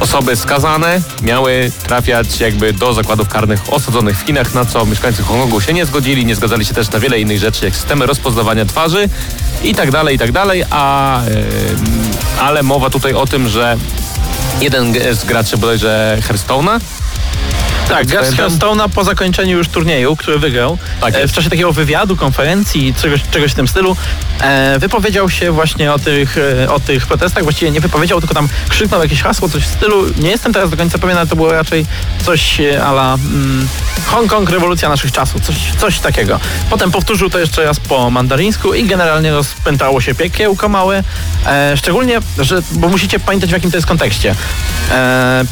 [0.00, 5.60] osoby skazane miały trafiać jakby do zakładów karnych osadzonych w Chinach, na co mieszkańcy Hongkongu
[5.60, 9.08] się nie zgodzili, nie zgadzali się też na wiele innych rzeczy, jak systemy rozpoznawania twarzy
[9.62, 11.30] i tak dalej, i tak dalej, a, em,
[12.40, 13.76] ale mowa tutaj o tym, że
[14.60, 16.80] jeden z graczy bodajże Hearthstone'a
[17.90, 18.50] Tak, Gas pamiętam.
[18.50, 23.20] Hearthstone'a po zakończeniu już turnieju, który wygrał, Tak e, w czasie takiego wywiadu, konferencji, czegoś,
[23.30, 23.96] czegoś w tym stylu,
[24.40, 27.42] e, wypowiedział się właśnie o tych, e, o tych protestach.
[27.42, 30.04] Właściwie nie wypowiedział, tylko tam krzyknął jakieś hasło, coś w stylu.
[30.18, 31.86] Nie jestem teraz do końca pewien, ale to było raczej
[32.24, 33.68] coś e, ala mm,
[34.06, 36.40] Hongkong, rewolucja naszych czasów, coś, coś takiego.
[36.70, 41.02] Potem powtórzył to jeszcze raz po mandaryńsku i generalnie rozpętało się piekiełko małe.
[41.46, 44.34] E, szczególnie, że, bo musicie pamiętać w jakim to jest kontekście.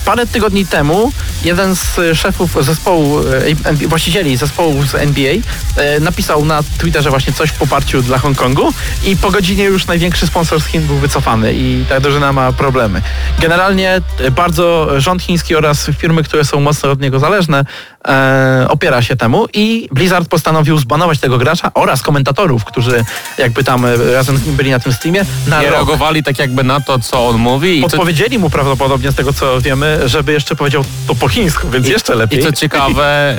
[0.04, 1.12] Parę tygodni temu
[1.44, 3.20] jeden z szefów zespołu,
[3.64, 5.32] e, właścicieli zespołu z NBA
[5.76, 8.72] e, napisał na Twitterze właśnie coś w poparciu dla Hongkongu
[9.04, 13.02] i po godzinie już największy sponsor z Chin był wycofany i ta drużyna ma problemy.
[13.40, 17.64] Generalnie e, bardzo rząd chiński oraz firmy, które są mocno od niego zależne
[18.08, 23.04] e, opiera się temu i Blizzard postanowił zbanować tego gracza oraz komentatorów, którzy
[23.38, 25.74] jakby tam e, razem z nim byli na tym streamie na nie rok.
[25.74, 29.32] reagowali tak jakby na to, co on mówi i co, Podpowiedzieli mu prawdopodobnie z tego
[29.32, 32.38] co wiemy, żeby jeszcze powiedział to po chińsku, więc jeszcze lepiej.
[32.40, 33.36] I co ciekawe,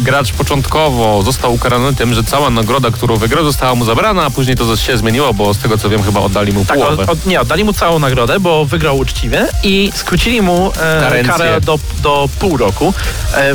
[0.00, 4.30] y, gracz początkowo został ukarany tym, że cała nagroda, którą wygrał, została mu zabrana, a
[4.30, 7.06] później to się zmieniło, bo z tego co wiem, chyba oddali mu Tak, połowę.
[7.06, 11.78] od, nie, oddali mu całą nagrodę, bo wygrał uczciwie i skrócili mu e, karę do,
[12.02, 12.94] do pół roku.
[13.34, 13.54] E,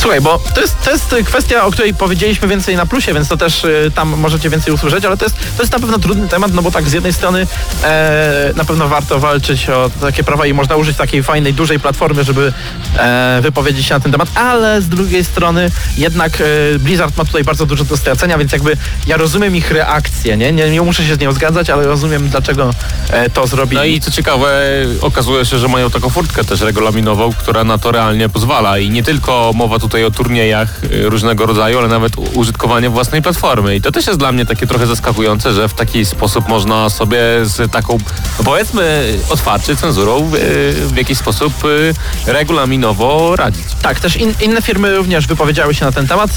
[0.00, 3.36] Słuchaj, bo to jest, to jest kwestia, o której powiedzieliśmy więcej na plusie, więc to
[3.36, 6.54] też y, tam możecie więcej usłyszeć, ale to jest, to jest na pewno trudny temat,
[6.54, 7.46] no bo tak z jednej strony
[7.84, 12.24] e, na pewno warto walczyć o takie prawa i można użyć takiej fajnej, dużej platformy,
[12.24, 12.52] żeby
[12.98, 17.44] e, wypowiedzieć się na ten temat, ale z drugiej strony jednak e, Blizzard ma tutaj
[17.44, 20.52] bardzo dużo do stracenia, więc jakby ja rozumiem ich reakcję, nie?
[20.52, 22.70] Nie, nie muszę się z nią zgadzać, ale rozumiem dlaczego
[23.10, 23.76] e, to zrobili.
[23.76, 24.62] No i co ciekawe,
[25.00, 28.78] okazuje się, że mają taką furtkę też regulaminową, która na to realnie pozwala.
[28.78, 33.76] I nie tylko mowa tutaj o turniejach y, różnego rodzaju, ale nawet użytkowanie własnej platformy.
[33.76, 37.18] I to też jest dla mnie takie trochę zaskakujące, że w taki sposób można sobie
[37.42, 37.98] z taką,
[38.38, 41.94] no powiedzmy, otwarcie cenzurą y, w jakiś sposób y,
[42.26, 43.64] regulaminowo radzić.
[43.82, 46.30] Tak, też in, inne firmy również wypowiedziały się na ten temat.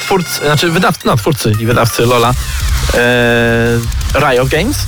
[0.00, 2.34] Twórcy, znaczy wydawcy, no twórcy i wydawcy Lola
[4.14, 4.86] Riot Games.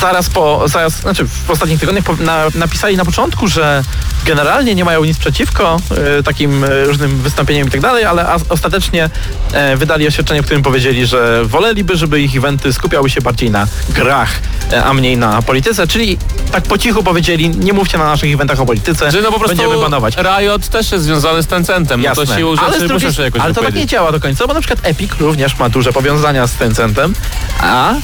[0.00, 3.84] Zaraz po, zaraz, znaczy w ostatnich tygodniach na, napisali na początku, że
[4.24, 5.80] generalnie nie mają nic przeciwko
[6.18, 9.10] e, takim e, różnym wystąpieniom i tak dalej, ale as, ostatecznie
[9.52, 13.66] e, wydali oświadczenie, w którym powiedzieli, że woleliby, żeby ich eventy skupiały się bardziej na
[13.88, 14.30] grach,
[14.72, 16.18] e, a mniej na polityce, czyli
[16.52, 19.56] tak po cichu powiedzieli, nie mówcie na naszych eventach o polityce, Że no po prostu
[19.56, 20.16] będziemy banować.
[20.16, 22.02] Riot też jest związany z Tencentem.
[22.02, 22.36] No to Jasne.
[22.36, 24.54] siłą ale, rzeczy drugiej, muszę się jakoś ale to tak nie działa do końca, bo
[24.54, 27.14] na przykład Epic również ma duże powiązania z Tencentem,
[27.60, 27.94] a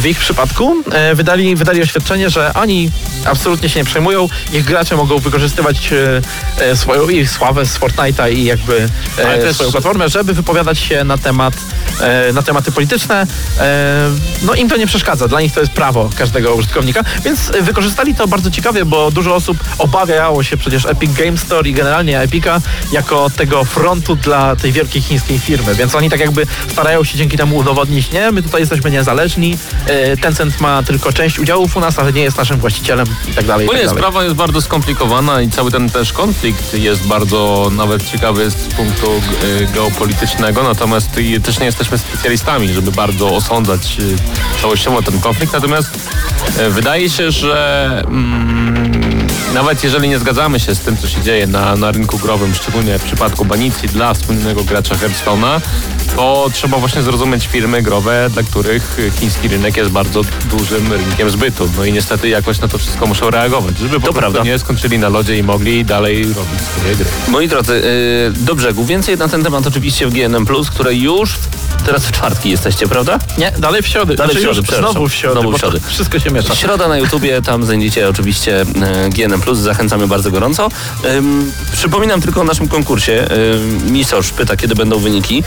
[0.00, 2.90] w ich przypadku e, wydali, wydali oświadczenie, że oni
[3.24, 5.92] absolutnie się nie przejmują, ich gracze mogą wykorzystywać
[6.58, 10.78] e, e, swoją ich sławę z Fortnite'a i jakby e, też- swoją platformę, żeby wypowiadać
[10.78, 11.54] się na temat
[12.00, 13.26] e, na tematy polityczne.
[13.60, 14.10] E,
[14.42, 18.28] no im to nie przeszkadza, dla nich to jest prawo każdego użytkownika, więc wykorzystali to
[18.28, 22.60] bardzo ciekawie, bo dużo osób obawiało się przecież Epic Game Store i generalnie Epica
[22.92, 27.36] jako tego frontu dla tej wielkiej chińskiej firmy, więc oni tak jakby starają się dzięki
[27.36, 31.98] temu udowodnić, nie, my tutaj jesteśmy niezależni, e, Tencent ma tylko część udziałów u nas,
[31.98, 33.66] ale nie jest naszym właścicielem i tak dalej.
[33.66, 33.98] i No tak nie, dalej.
[34.02, 39.06] sprawa jest bardzo skomplikowana i cały ten też konflikt jest bardzo nawet ciekawy z punktu
[39.62, 41.10] e, geopolitycznego, natomiast
[41.42, 43.96] też nie jesteśmy specjalistami, żeby bardzo osądzać
[44.58, 45.90] e, całościowo ten konflikt, natomiast
[46.58, 51.46] e, wydaje się, że mm, nawet jeżeli nie zgadzamy się z tym, co się dzieje
[51.46, 55.60] na, na rynku growym, szczególnie w przypadku banicji dla wspólnego gracza Hearthstone'a,
[56.16, 61.70] to trzeba właśnie zrozumieć firmy growe, dla których chiński rynek jest bardzo dużym rynkiem zbytu.
[61.76, 64.42] No i niestety jakoś na to wszystko muszą reagować, żeby po prostu prawda.
[64.42, 67.04] nie skończyli na lodzie i mogli dalej robić swoje gry.
[67.28, 67.82] Moi drodzy,
[68.36, 68.84] yy, do brzegu.
[68.84, 71.34] Więcej na ten temat oczywiście w GNM+, które już
[71.86, 73.18] teraz w czwartki jesteście, prawda?
[73.38, 74.14] Nie, dalej w środę.
[74.14, 74.92] Dalej w Znaczy środę, już przepraszam.
[74.92, 75.80] Znowu w środę, Znowu w to środę.
[75.86, 76.54] wszystko się miesza.
[76.54, 80.68] Środa na YouTubie, tam znajdziecie oczywiście e, GNM+, zachęcamy bardzo gorąco.
[81.72, 83.26] Przypominam tylko o naszym konkursie.
[83.90, 85.44] Misosz pyta, kiedy będą wyniki.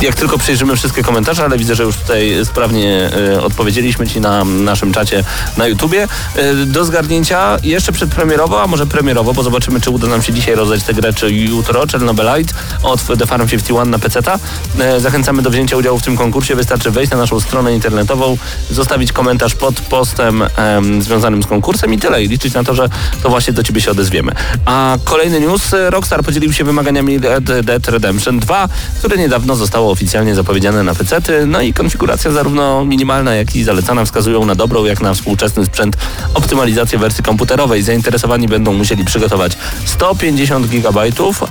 [0.00, 4.44] Jak tylko przejrzymy wszystkie komentarze, ale widzę, że już tutaj sprawnie e, odpowiedzieliśmy Ci na
[4.44, 5.24] naszym czacie
[5.56, 6.08] na YouTubie.
[6.36, 10.54] E, do zgarnięcia jeszcze przedpremierowo, a może premierowo, bo zobaczymy, czy uda nam się dzisiaj
[10.54, 14.38] rozdać tę grę, czy jutro, Chernobylite od The Farm 51 na PC-ta.
[14.78, 16.54] E, zachęcamy do wzięcia udziału w tym konkursie.
[16.54, 18.38] Wystarczy wejść na naszą stronę internetową,
[18.70, 22.22] zostawić komentarz pod postem em, związanym z konkursem i tyle.
[22.24, 22.88] I liczyć na to, że
[23.22, 24.32] to właśnie do Ciebie się odezwiemy.
[24.64, 25.62] A kolejny news.
[25.88, 27.20] Rockstar podzielił się wymaganiami
[27.62, 31.46] Dead Redemption 2, które niedawno zostało oficjalnie zapowiedziane na PC-ty.
[31.46, 35.96] No i konfiguracja zarówno minimalna, jak i zalecana wskazują na dobrą, jak na współczesny sprzęt
[36.34, 37.82] optymalizację wersji komputerowej.
[37.82, 41.00] Zainteresowani będą musieli przygotować 150 GB,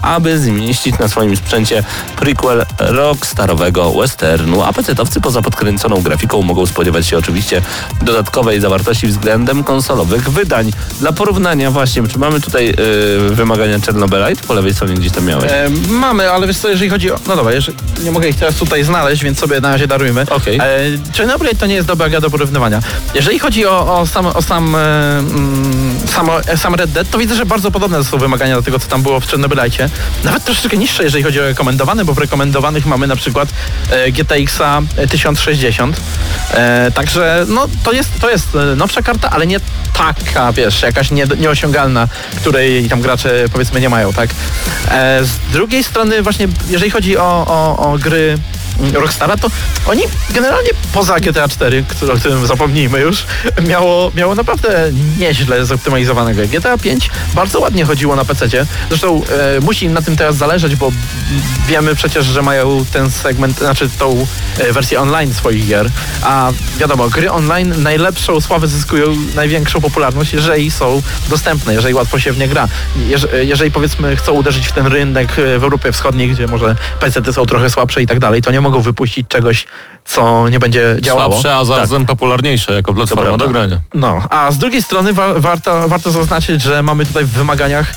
[0.02, 1.84] aby zmieścić na swoim sprzęcie
[2.20, 7.62] prequel rockstarowego westernu, a PC-towcy poza podkręconą grafiką mogą spodziewać się oczywiście
[8.02, 10.72] dodatkowej zawartości względem konsolowych wydań.
[11.00, 14.48] Dla porównania właśnie, czy mamy tutaj yy, wymagania Chernobylite?
[14.48, 15.52] Po lewej stronie gdzieś tam miałeś.
[15.52, 17.20] E, mamy, ale wiesz co, jeżeli chodzi o...
[17.28, 20.26] No dobra, jeżeli, nie mogę ich teraz tutaj znaleźć, więc sobie na razie darujmy.
[20.30, 20.58] Okej.
[20.58, 20.64] E,
[21.18, 22.80] Chernobyl to nie jest dobra gra do porównywania.
[23.16, 24.80] Jeżeli chodzi o, o sam, o sam, e,
[25.20, 28.80] mm, samo, e, sam Red Dead, to widzę, że bardzo podobne są wymagania do tego,
[28.80, 29.90] co tam było w Chernobylite.
[30.24, 33.50] Nawet troszeczkę niższe, jeżeli chodzi o rekomendowane, bo w rekomendowanych mamy na przykład
[33.92, 35.98] e, GTX-a 1060.
[36.54, 39.60] E, także no, to jest, to jest e, nowsza karta, ale nie
[39.98, 44.30] taka, wiesz, jakaś nie, nieosiągalna, której tam gracze powiedzmy nie mają, tak?
[44.92, 48.38] E, z drugiej strony właśnie, jeżeli chodzi o, o, o gry
[48.94, 49.48] Rockstara, to
[49.88, 53.26] oni generalnie poza GTA 4, który, o którym zapomnijmy już,
[53.68, 56.48] miało, miało naprawdę nieźle zoptymalizowane gry.
[56.48, 58.48] GTA 5 bardzo ładnie chodziło na PC.
[58.90, 59.22] Zresztą
[59.58, 60.92] e, musi na tym teraz zależeć, bo
[61.68, 65.90] wiemy przecież, że mają ten segment, znaczy tą e, wersję online swoich gier,
[66.24, 72.32] a wiadomo, gry online najlepszą sławę zyskują, największą popularność, jeżeli są dostępne, jeżeli łatwo się
[72.32, 72.68] w nie gra.
[73.08, 77.34] Jeż, jeżeli powiedzmy chcą uderzyć w ten rynek e, w Europie Wschodniej, gdzie może PC
[77.34, 79.66] są trochę słabsze i tak dalej, to nie mogą wypuścić czegoś,
[80.06, 81.32] co nie będzie działało.
[81.34, 83.80] Słabsze, a zarazem popularniejsze jako platforma do grania.
[83.94, 87.94] No, a z drugiej strony wa- warto, warto zaznaczyć, że mamy tutaj w wymaganiach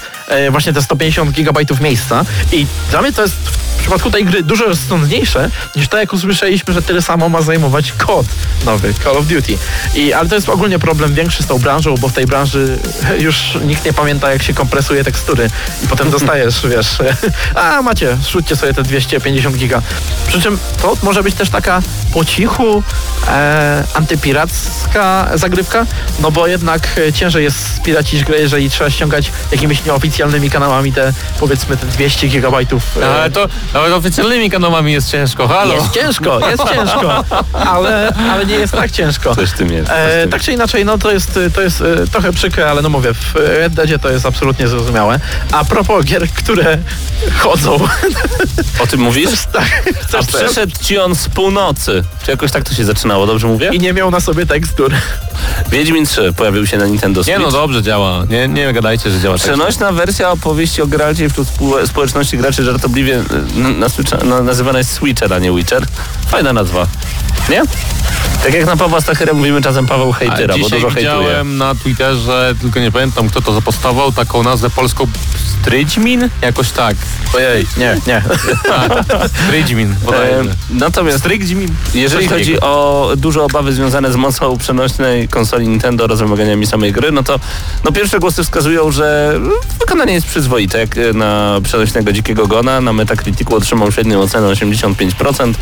[0.50, 3.34] właśnie te 150 gigabajtów miejsca i dla mnie to jest
[3.80, 7.92] w przypadku tej gry dużo rozsądniejsze niż to, jak usłyszeliśmy, że tyle samo ma zajmować
[7.92, 8.26] kod
[8.66, 9.58] nowy Call of Duty.
[9.94, 12.78] I, ale to jest ogólnie problem większy z tą branżą, bo w tej branży
[13.18, 15.50] już nikt nie pamięta, jak się kompresuje tekstury
[15.84, 16.98] i potem dostajesz, wiesz,
[17.62, 19.82] a macie, szutcie sobie te 250 giga.
[20.26, 22.82] Przy czym to może być też taka po cichu
[23.28, 25.86] e, antypiracka zagrywka,
[26.20, 30.19] no bo jednak e, ciężej jest spiracić grę, jeżeli trzeba ściągać jakimiś nieoficjalnymi
[30.50, 32.82] kanałami te, powiedzmy, te 200 gigabajtów.
[33.02, 35.74] e, Ale to nawet oficjalnymi kanałami jest ciężko, halo.
[35.74, 37.24] jest ciężko, jest ciężko,
[37.72, 39.34] ale, ale nie jest tak ciężko.
[39.34, 39.88] Coś w tym jest.
[39.88, 42.70] coś w E, tym tak czy inaczej, no to jest, to jest e, trochę przykre,
[42.70, 45.20] ale no mówię, w Red Deadzie to jest absolutnie zrozumiałe.
[45.52, 46.78] A propos gier, które
[47.38, 47.76] chodzą,
[48.82, 49.30] O tym mówisz?
[49.52, 49.82] tak,
[50.18, 52.04] A przyszedł ci on z północy.
[52.24, 53.70] Czy jakoś tak to się zaczynało, dobrze mówię?
[53.72, 54.92] i nie miał na sobie tekstur.
[55.70, 57.38] Wiedźmin 3 pojawił się na Nintendo Switch.
[57.38, 58.24] Nie no dobrze działa.
[58.30, 59.42] Nie, nie gadajcie, że działa tak.
[59.46, 61.48] Przenośna wersja opowieści o Geralcie wśród
[61.86, 65.86] społeczności graczy żartobliwie y, nazywana jest Switcher, a nie Witcher.
[66.28, 66.86] Fajna nazwa.
[67.50, 67.62] Nie?
[68.44, 70.94] Tak jak na Pawła Stachera mówimy czasem Paweł hejtera, bo dużo hejtuje.
[70.96, 75.06] widziałem na Twitterze, tylko nie pamiętam kto to zapostował, taką nazwę polską
[75.62, 76.28] Strydźmin?
[76.42, 76.96] Jakoś tak.
[77.34, 78.22] Ojej, nie, nie.
[79.46, 81.68] Strydźmin, E, natomiast Strydźmin?
[81.94, 86.92] jeżeli Coś chodzi o duże obawy związane z mocą przenośnej konsoli Nintendo oraz wymaganiami samej
[86.92, 87.40] gry, no to
[87.84, 89.34] no pierwsze głosy wskazują, że
[89.80, 92.80] wykonanie jest przyzwoite, jak e, na przenośnego Dzikiego Gona.
[92.80, 95.54] Na Metacriticu otrzymał średnią ocenę 85%.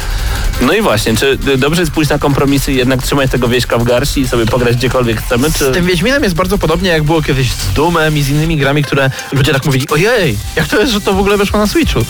[0.60, 3.84] No i właśnie, czy dobrze jest pójść na kompromisy i jednak trzymać tego wieśka w
[3.84, 5.64] garści i sobie pograć gdziekolwiek chcemy, czy...
[5.64, 8.82] Z tym Wiedźminem jest bardzo podobnie, jak było kiedyś z Doomem i z innymi grami,
[8.82, 12.00] które ludzie tak mówili, ojej, jak to jest, że to w ogóle wyszło na Switchu.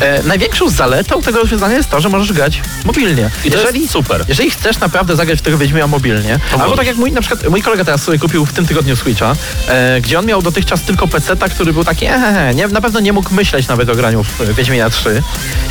[0.00, 3.30] E, największą zaletą tego rozwiązania jest to, że możesz grać mobilnie.
[3.44, 4.24] I to jest super.
[4.28, 7.62] Jeżeli chcesz naprawdę zagrać w tego Wiedźmina mobilnie, albo tak jak mój, na przykład, mój
[7.62, 9.36] kolega teraz sobie kupił w tym tygodniu Switcha,
[9.68, 13.12] e, gdzie on miał dotychczas tylko PC-ta, który był taki, ehehe, nie, na pewno nie
[13.12, 15.22] mógł myśleć nawet o graniu w e, Wiedźmina 3.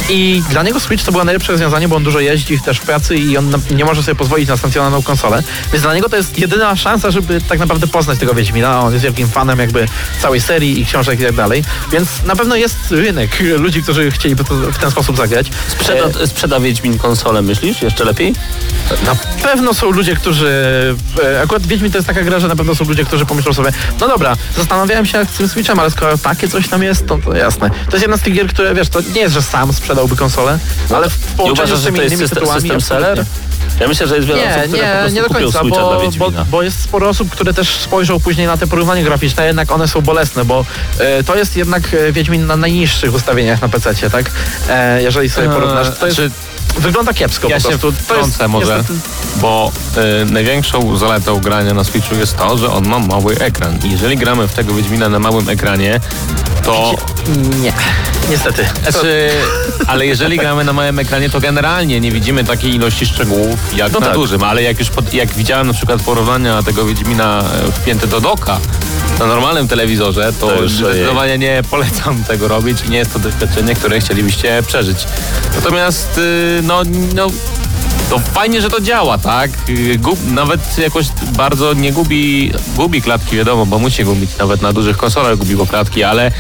[0.10, 3.15] I dla niego Switch to było najlepsze rozwiązanie, bo on dużo jeździ też w pracy
[3.15, 6.75] i on nie może sobie pozwolić na stacjonarną konsolę, więc dla niego to jest jedyna
[6.75, 8.79] szansa, żeby tak naprawdę poznać tego Wiedźmina.
[8.82, 9.86] On jest wielkim fanem jakby
[10.21, 14.43] całej serii i książek i tak dalej, więc na pewno jest rynek ludzi, którzy chcieliby
[14.43, 15.47] to w ten sposób zagrać.
[15.67, 17.82] Sprzeda, sprzeda Wiedźmin konsolę, myślisz?
[17.82, 18.34] Jeszcze lepiej?
[19.06, 20.95] Na pewno są ludzie, którzy.
[21.23, 23.71] e, Akurat Wiedźmin to jest taka gra, że na pewno są ludzie, którzy pomyślą sobie,
[24.01, 27.17] no dobra, zastanawiałem się jak z tym Switchem, ale skoro takie coś tam jest, to,
[27.17, 27.69] to jasne.
[27.69, 30.60] To jest jedna z tych gier, które wiesz, to nie jest, że sam sprzedałby konsolę,
[30.96, 32.62] ale w połączeniu uważasz, z tymi innymi system, tytułami.
[32.62, 33.26] system seller?
[33.80, 36.32] Ja myślę, że jest wiele osób, Nie, które po nie, nie do końca, bo, bo,
[36.52, 40.02] bo jest sporo osób, które też spojrzą później na te porównie graficzne, jednak one są
[40.02, 40.65] bolesne, bo
[41.00, 44.32] e, to jest jednak e, Wiedźmin na najniższych ustawieniach na PC, tak?
[44.69, 46.32] E, jeżeli sobie Eee, porównasz, to jest, czy-
[46.77, 47.91] wygląda kiepsko Ja po się prostu.
[48.03, 48.99] Wtrącę może, niestety-
[49.41, 49.71] bo
[50.21, 53.79] y, największą zaletą grania na Switchu jest to, że on ma mały ekran.
[53.83, 55.99] I jeżeli gramy w tego Wiedźmina na małym ekranie,
[56.63, 56.95] to...
[57.62, 57.73] Nie,
[58.29, 58.65] niestety.
[58.89, 59.29] Znaczy,
[59.88, 63.99] ale jeżeli gramy na małym ekranie, to generalnie nie widzimy takiej ilości szczegółów jak No
[63.99, 64.15] na tak.
[64.15, 68.21] dużym, ale jak już pod, jak widziałem na przykład porównania tego Wiedźmina e, wpięte do
[68.21, 68.59] doka
[69.19, 73.19] na normalnym telewizorze, to, To już, zdecydowanie nie polecam tego robić i nie jest to
[73.19, 75.07] doświadczenie, które chcielibyście przeżyć.
[75.55, 77.28] Natomiast y, no, no
[78.09, 79.51] to fajnie, że to działa, tak?
[79.69, 81.05] Y, Gub, nawet jakoś
[81.37, 86.03] bardzo nie gubi, gubi klatki, wiadomo, bo musi gubić, nawet na dużych konsolach gubiło klatki,
[86.03, 86.31] ale y,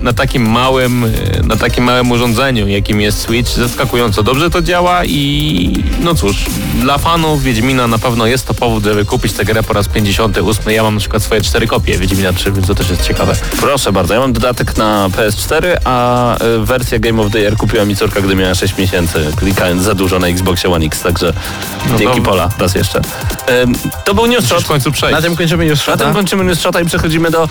[0.00, 5.04] na takim małym, y, na takim małym urządzeniu, jakim jest Switch, zaskakująco dobrze to działa
[5.04, 6.36] i no cóż,
[6.80, 10.72] dla fanów Wiedźmina na pewno jest to powód, żeby kupić tę grę po raz 58.
[10.72, 13.36] Ja mam na przykład swoje cztery kopie Wiedźmina 3, więc to też jest ciekawe.
[13.60, 17.84] Proszę bardzo, ja mam dodatek na PS4, a y, wersję Game of the Year kupiła
[17.84, 21.32] mi córka, gdy miała 6 miesięcy, klikając za dużo na Xboxie One X, także
[21.98, 23.00] dzięki to- Pola raz jeszcze.
[23.62, 24.64] Ym, to był news shot.
[24.64, 25.14] w końcu przejść.
[25.14, 27.48] Na tym kończymy już Na tym kończymy news shota i przechodzimy do e,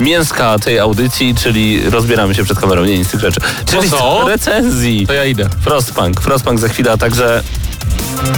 [0.00, 3.40] mięska tej audycji, czyli rozbieramy się przed kamerą, nie nic z tych rzeczy.
[3.66, 3.90] Czyli
[4.26, 5.06] recenzji.
[5.06, 5.48] To ja idę.
[5.64, 7.42] Frostpunk, Frostpunk za chwilę, a także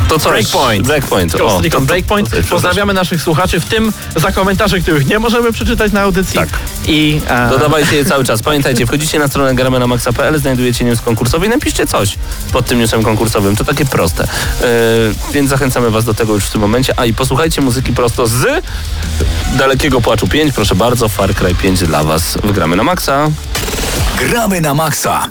[0.08, 0.32] to coś.
[0.32, 0.86] Breakpoint.
[0.86, 1.34] Breakpoint.
[1.34, 2.30] O, to- to- Breakpoint.
[2.30, 6.00] to- to- to- Pozdrawiamy naszych słuchaczy, w tym za komentarze, których nie możemy przeczytać na
[6.00, 6.38] audycji.
[6.38, 6.48] Tak.
[6.86, 8.42] I e, Dodawajcie je cały czas.
[8.42, 12.14] Pamiętajcie, wchodzicie na stronę gramy na maxa.pl, znajdujecie news konkursowy i napiszcie coś
[12.52, 13.56] pod tym newsem konkursowym.
[13.56, 14.28] To takie proste.
[14.60, 14.66] Yy,
[15.32, 16.94] więc zachęcamy was do tego już w tym momencie.
[16.96, 18.64] A i posłuchajcie muzyki prosto z
[19.58, 20.52] Dalekiego Płaczu 5.
[20.54, 22.38] Proszę bardzo, Far Cry 5 dla was.
[22.44, 23.28] Wygramy na maksa.
[24.18, 25.28] Gramy na maksa.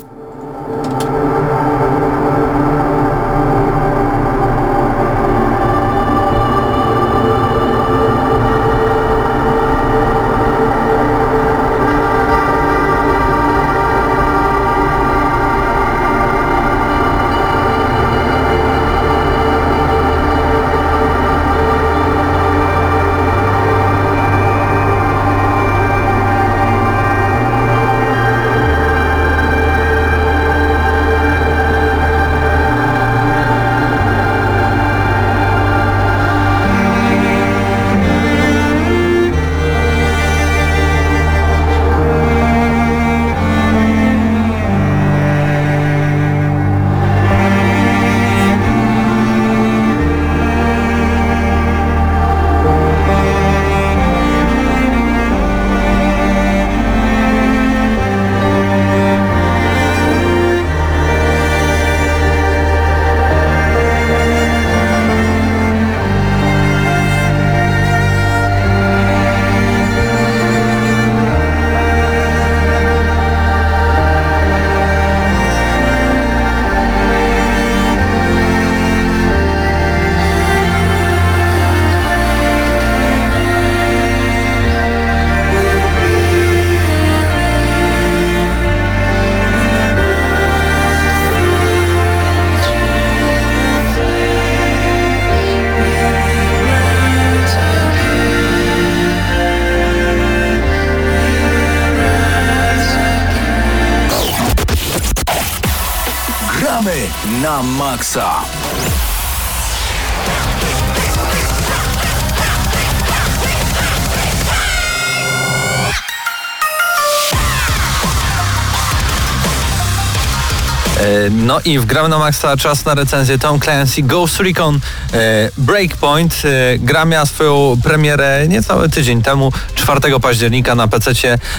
[121.31, 124.79] No i w Gramy na Maxa czas na recenzję Tom Clancy Ghost Recon
[125.13, 126.41] e, Breakpoint.
[126.45, 131.11] E, Gra miała swoją premierę niecały tydzień temu, 4 października na PC,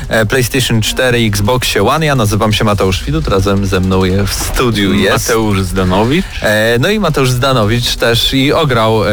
[0.09, 2.07] e, PlayStation 4 i Xboxie One.
[2.07, 5.29] Ja nazywam się Mateusz Widut, razem ze mną je w studiu jest.
[5.29, 9.09] Mateusz Zdanowicz E, No i Mateusz Zdanowicz też i ograł e,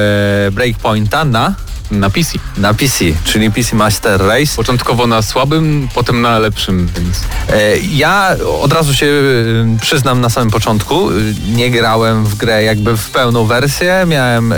[0.51, 1.53] Breakpointa na,
[1.91, 2.39] na PC.
[2.57, 4.55] na PC, czyli PC Master Race.
[4.55, 10.29] Początkowo na słabym, potem na lepszym, więc E, Ja od razu się y, przyznam na
[10.29, 14.03] samym początku, y, nie grałem w grę jakby w pełną wersję.
[14.07, 14.57] Miałem e,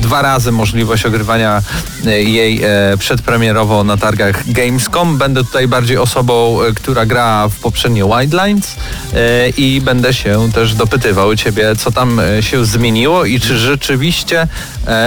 [0.00, 1.62] dwa razy możliwość ogrywania
[2.06, 2.60] e, jej
[2.98, 5.18] przedpremierowo na targach Gamescom.
[5.18, 8.76] Będę tutaj bardziej osobą, która gra w poprzednie Wildlands
[9.14, 14.48] e, i będę się też dopytywał ciebie, co tam się zmieniło i czy rzeczywiście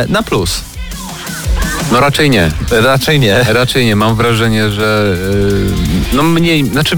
[0.07, 0.72] na plus.
[1.91, 2.51] No raczej nie.
[2.71, 3.43] Raczej nie.
[3.43, 3.95] Raczej nie.
[3.95, 6.97] Mam wrażenie, że yy, no mniej, znaczy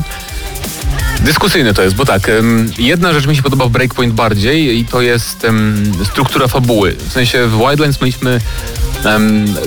[1.21, 2.31] dyskusyjne to jest, bo tak,
[2.77, 6.95] jedna rzecz mi się podoba w Breakpoint bardziej i to jest ym, struktura fabuły.
[7.09, 8.41] W sensie w Wildlands mieliśmy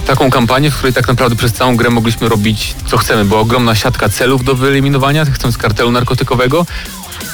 [0.07, 3.25] taką kampanię, w której tak naprawdę przez całą grę mogliśmy robić co chcemy.
[3.25, 6.67] Była ogromna siatka celów do wyeliminowania, tych chcąc kartelu narkotykowego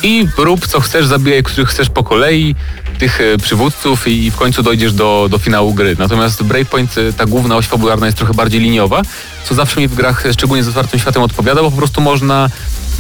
[0.03, 2.55] i rób co chcesz, zabijaj, których chcesz po kolei,
[2.99, 5.97] tych e, przywódców i w końcu dojdziesz do, do finału gry.
[5.99, 9.03] Natomiast Breakpoint, e, ta główna oś fabularna jest trochę bardziej liniowa,
[9.45, 12.49] co zawsze mi w grach, e, szczególnie z otwartym światem odpowiada, bo po prostu można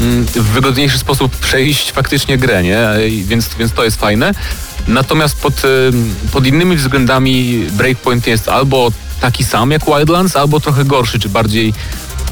[0.00, 2.78] mm, w wygodniejszy sposób przejść faktycznie grę, nie?
[3.24, 4.32] Więc, więc to jest fajne.
[4.88, 5.62] Natomiast pod,
[6.32, 11.74] pod innymi względami Breakpoint jest albo taki sam jak Wildlands, albo trochę gorszy, czy bardziej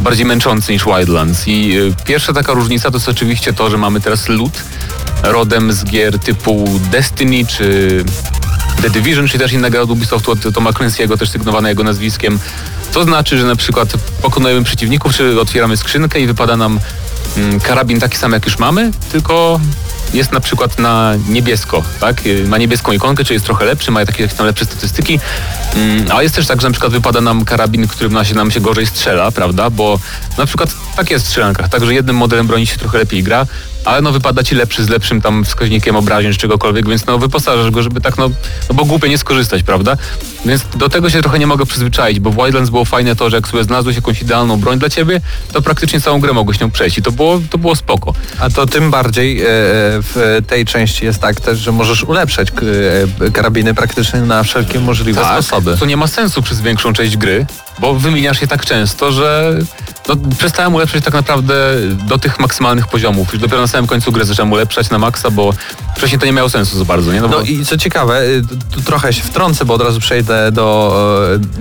[0.01, 1.49] bardziej męczący niż Wildlands.
[1.49, 4.63] I y, pierwsza taka różnica to jest oczywiście to, że mamy teraz loot
[5.23, 8.05] rodem z gier typu Destiny czy
[8.83, 12.39] The Division, czy też inna gra od Ubisoftu, od Toma Clancy'ego, też sygnowana jego nazwiskiem.
[12.93, 16.81] To znaczy, że na przykład pokonujemy przeciwników, czy otwieramy skrzynkę i wypada nam
[17.37, 19.61] mm, karabin taki sam jak już mamy, tylko
[20.13, 22.27] jest na przykład na niebiesko, tak?
[22.27, 25.21] Y, Ma niebieską ikonkę, czyli jest trochę lepszy, ma takie tam lepsze statystyki.
[25.75, 28.51] Mm, A jest też tak, że na przykład wypada nam karabin, którym nam się, nam
[28.51, 29.71] się gorzej strzela, prawda?
[29.71, 29.99] Bo
[30.39, 33.47] na przykład tak jest w strzelankach, tak, że jednym modelem broni się trochę lepiej gra,
[33.85, 37.71] ale no wypada ci lepszy z lepszym tam wskaźnikiem obrażeń czy czegokolwiek, więc no wyposażasz
[37.71, 38.31] go, żeby tak no,
[38.69, 39.97] no bo głupie nie skorzystać, prawda?
[40.45, 43.37] Więc do tego się trochę nie mogę przyzwyczaić, bo w Wildlands było fajne to, że
[43.37, 45.21] jak sobie znalazłeś jakąś idealną broń dla ciebie,
[45.53, 48.15] to praktycznie całą grę mogłeś nią przejść i to było, to było spoko.
[48.41, 49.47] A to tym bardziej e,
[50.03, 55.25] w tej części jest tak też, że możesz ulepszać e, karabiny praktycznie na wszelkie możliwe
[55.25, 55.77] sposoby.
[55.77, 57.47] To nie ma sensu przez większą część gry,
[57.79, 59.59] bo wymieniasz je tak często, że
[60.09, 61.55] no, przestałem ulepszać tak naprawdę
[62.07, 63.33] do tych maksymalnych poziomów.
[63.33, 65.55] Już dopiero na samym końcu gry zacząłem ulepszać na maksa, bo
[65.97, 67.21] wcześniej to nie miało sensu za bardzo, nie?
[67.21, 67.37] No, bo...
[67.37, 70.97] No i co ciekawe, y, tu trochę się wtrącę, bo od razu przejdę do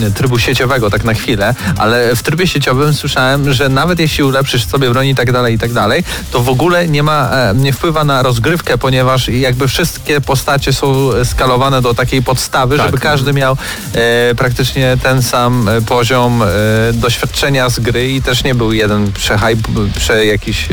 [0.02, 4.66] e, trybu sieciowego tak na chwilę, ale w trybie sieciowym słyszałem, że nawet jeśli ulepszysz
[4.66, 7.74] sobie broń i tak dalej, i tak dalej, to w ogóle nie ma, e, nie
[7.74, 12.86] wpływa na rozgrywkę, ponieważ jakby wszystkie postacie są skalowane do takiej podstawy, Tak.
[12.86, 13.58] żeby każdy miał
[13.94, 16.48] e, praktycznie ten sam e, poziom e,
[16.94, 19.62] doświadczenia z gry i też nie był jeden przehype,
[19.96, 20.68] prze jakiś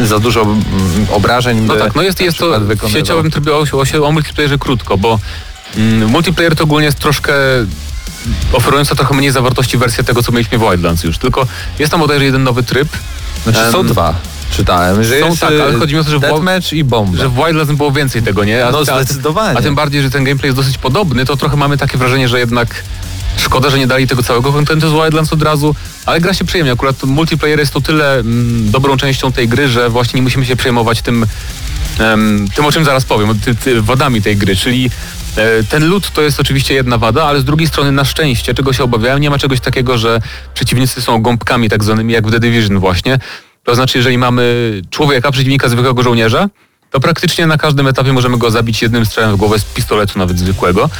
[0.00, 0.62] e, za dużo mm,
[1.10, 1.60] obrażeń.
[1.60, 5.18] No tak, no jest, jest to w sieciowym trybie o, o, o multiplayerze krótko, bo
[5.76, 7.32] mm, multiplayer to ogólnie jest troszkę
[8.52, 11.18] oferująca trochę mniej zawartości wersja tego, co mieliśmy w Wildlands już.
[11.18, 11.46] Tylko
[11.78, 12.88] jest tam bodajże jeden nowy tryb.
[13.44, 14.14] Znaczy są dwa,
[14.50, 15.04] czytałem.
[15.04, 17.18] Że są jest, tak, ale y, chodzi mi o to, że w- i bomba.
[17.18, 18.66] Że w Wildlands było więcej tego, nie?
[18.72, 19.58] No, a, zdecydowanie.
[19.58, 22.38] A tym bardziej, że ten gameplay jest dosyć podobny, to trochę mamy takie wrażenie, że
[22.38, 22.68] jednak
[23.36, 25.74] szkoda, że nie dali tego całego kontentu z Wildlands od razu,
[26.06, 26.72] ale gra się przyjemnie.
[26.72, 30.56] Akurat multiplayer jest to tyle mm, dobrą częścią tej gry, że właśnie nie musimy się
[30.56, 31.26] przejmować tym,
[31.98, 34.90] em, tym o czym zaraz powiem, ty, ty, wadami tej gry, czyli
[35.36, 38.72] e, ten loot to jest oczywiście jedna wada, ale z drugiej strony na szczęście, czego
[38.72, 40.20] się obawiałem, nie ma czegoś takiego, że
[40.54, 43.18] przeciwnicy są gąbkami tak zwanymi jak w The Division właśnie.
[43.64, 46.48] To znaczy, jeżeli mamy człowieka, przeciwnika zwykłego żołnierza,
[46.90, 50.38] to praktycznie na każdym etapie możemy go zabić jednym strzałem w głowę z pistoletu nawet
[50.38, 50.90] zwykłego.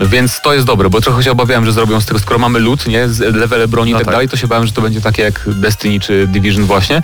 [0.00, 2.86] Więc to jest dobre, bo trochę się obawiałem, że zrobią z tego, skoro mamy loot,
[2.86, 4.14] nie, z- levele broni i No tak, tak.
[4.14, 7.02] dalej, to się bałem, że to będzie takie jak Destiny czy Division właśnie.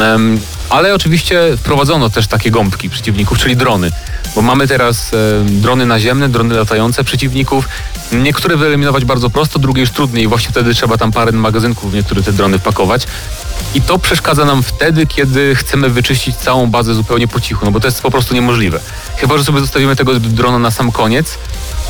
[0.00, 3.90] Em, ale oczywiście wprowadzono też takie gąbki przeciwników, czyli drony,
[4.34, 7.68] bo mamy teraz em, drony naziemne, drony latające przeciwników.
[8.12, 12.22] Niektóre wyeliminować bardzo prosto, drugie już trudniej, właśnie wtedy trzeba tam parę magazynków w niektóre
[12.22, 13.06] te drony wpakować.
[13.74, 17.80] I to przeszkadza nam wtedy, kiedy chcemy wyczyścić całą bazę zupełnie po cichu, no bo
[17.80, 18.80] to jest po prostu niemożliwe.
[19.16, 21.38] Chyba, że sobie zostawimy tego drona na sam koniec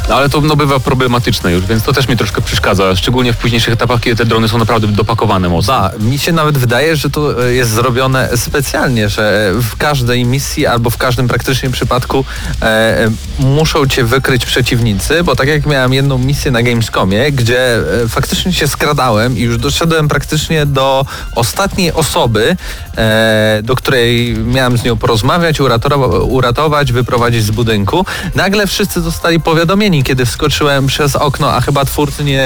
[0.08, 3.36] No ale to no, bywa problematyczne już, więc to też mnie troszkę przeszkadza, szczególnie w
[3.36, 5.74] późniejszych etapach, kiedy te drony są naprawdę dopakowane mocno.
[5.74, 10.66] Ba, mi się nawet wydaje, że to e, jest zrobione specjalnie, że w każdej misji
[10.66, 12.24] albo w każdym praktycznie przypadku
[12.62, 18.08] e, muszą cię wykryć przeciwnicy, bo tak jak miałem jedną misję na Gamescomie, gdzie e,
[18.08, 22.56] faktycznie się skradałem i już doszedłem praktycznie do ostatniej osoby,
[22.96, 28.06] e, do której miałem z nią porozmawiać, uratowa- uratować, wyprowadzić z budynku.
[28.34, 32.44] Nagle wszyscy zostali powiadomieni, kiedy wskoczyłem przez okno, a chyba twórcy nie,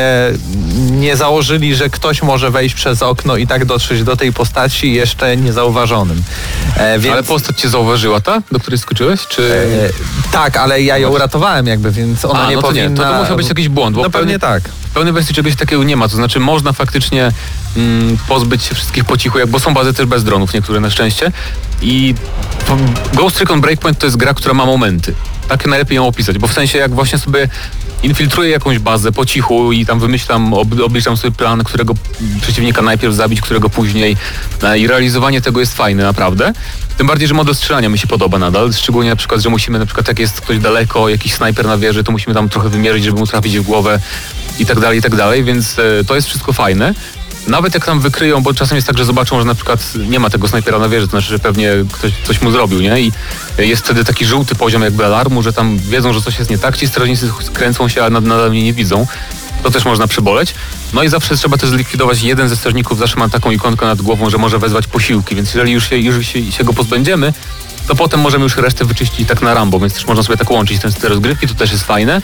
[0.91, 5.37] nie założyli, że ktoś może wejść przez okno i tak dotrzeć do tej postaci jeszcze
[5.37, 6.23] niezauważonym.
[6.77, 9.27] E, więc, Ale postać cię zauważyła ta, do której skoczyłeś?
[9.27, 9.43] Czy...
[9.53, 12.89] e, tak, ale ja ją uratowałem jakby, więc ona A, nie no to powinna...
[12.89, 13.97] nie, to, to musiał być jakiś błąd.
[13.97, 14.63] Bo No pewnie tak.
[14.91, 17.33] W pełnej wersji czegoś takiego nie ma, to znaczy można faktycznie
[17.77, 20.91] mm, pozbyć się wszystkich po cichu, jak, bo są bazy też bez dronów, niektóre na
[20.91, 21.33] szczęście.
[21.83, 22.15] I
[23.15, 25.15] Ghost Recon Breakpoint to jest gra, która ma momenty.
[25.51, 27.49] Tak najlepiej ją opisać, bo w sensie jak właśnie sobie
[28.03, 31.95] infiltruję jakąś bazę po cichu i tam wymyślam, ob, obliczam sobie plan, którego
[32.43, 34.17] przeciwnika najpierw zabić, którego później
[34.63, 36.53] e, i realizowanie tego jest fajne naprawdę.
[36.97, 39.87] Tym bardziej, że model strzelania mi się podoba nadal, szczególnie na przykład, że musimy na
[39.87, 43.19] przykład jak jest ktoś daleko, jakiś snajper na wieży, to musimy tam trochę wymierzyć, żeby
[43.19, 44.01] mu trafić w głowę
[44.59, 46.95] i tak dalej, i tak dalej, więc e, to jest wszystko fajne.
[47.47, 50.31] Nawet jak tam wykryją, bo czasem jest tak, że zobaczą, że na przykład nie ma
[50.31, 53.01] tego snajpera na wieży, to znaczy, że pewnie ktoś coś mu zrobił, nie?
[53.01, 53.13] I
[53.59, 56.77] jest wtedy taki żółty poziom jakby alarmu, że tam wiedzą, że coś jest nie tak,
[56.77, 59.07] ci strażnicy kręcą się, a nad- nadal mnie nie widzą.
[59.63, 60.55] To też można przyboleć.
[60.93, 62.23] No i zawsze trzeba też zlikwidować.
[62.23, 65.73] Jeden ze strażników zawsze ma taką ikonkę nad głową, że może wezwać posiłki, więc jeżeli
[65.73, 67.33] już się, już się, się go pozbędziemy,
[67.89, 70.81] to potem możemy już resztę wyczyścić tak na Rambo, więc też można sobie tak łączyć
[70.81, 72.23] ten styl rozgrywki, to też jest fajne.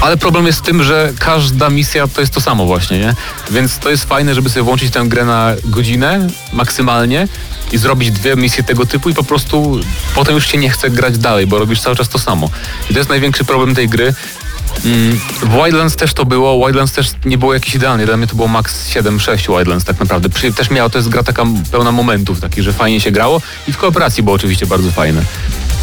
[0.00, 3.14] Ale problem jest w tym, że każda misja to jest to samo właśnie, nie?
[3.50, 7.28] Więc to jest fajne, żeby sobie włączyć tę grę na godzinę maksymalnie
[7.72, 9.80] i zrobić dwie misje tego typu i po prostu
[10.14, 12.50] potem już się nie chce grać dalej, bo robisz cały czas to samo.
[12.90, 14.14] I to jest największy problem tej gry.
[14.84, 18.34] Mm, W Wildlands też to było, Wildlands też nie było jakiś idealny, dla mnie to
[18.34, 20.28] było max 7-6 Wildlands tak naprawdę.
[20.56, 23.78] Też miało, to jest gra taka pełna momentów takich, że fajnie się grało i w
[23.78, 25.22] kooperacji było oczywiście bardzo fajne.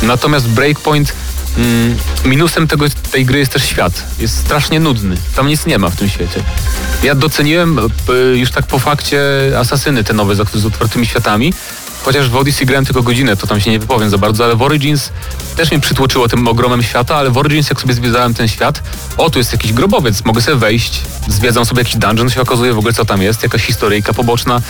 [0.01, 1.13] Natomiast Breakpoint
[1.57, 4.03] mm, minusem tego, tej gry jest też świat.
[4.19, 5.17] Jest strasznie nudny.
[5.35, 6.43] Tam nic nie ma w tym świecie.
[7.03, 9.21] Ja doceniłem e, już tak po fakcie
[9.59, 11.53] Asasyny te nowe z otwartymi światami.
[12.03, 14.61] Chociaż w Odyssey grałem tylko godzinę, to tam się nie wypowiem za bardzo, ale w
[14.61, 15.09] Origins
[15.55, 18.83] też mnie przytłoczyło tym ogromem świata, ale w Origins jak sobie zwiedzałem ten świat,
[19.17, 22.77] o tu jest jakiś grobowiec, mogę sobie wejść, zwiedzam sobie jakiś dungeon, się okazuje w
[22.77, 24.61] ogóle co tam jest, jakaś historyjka poboczna,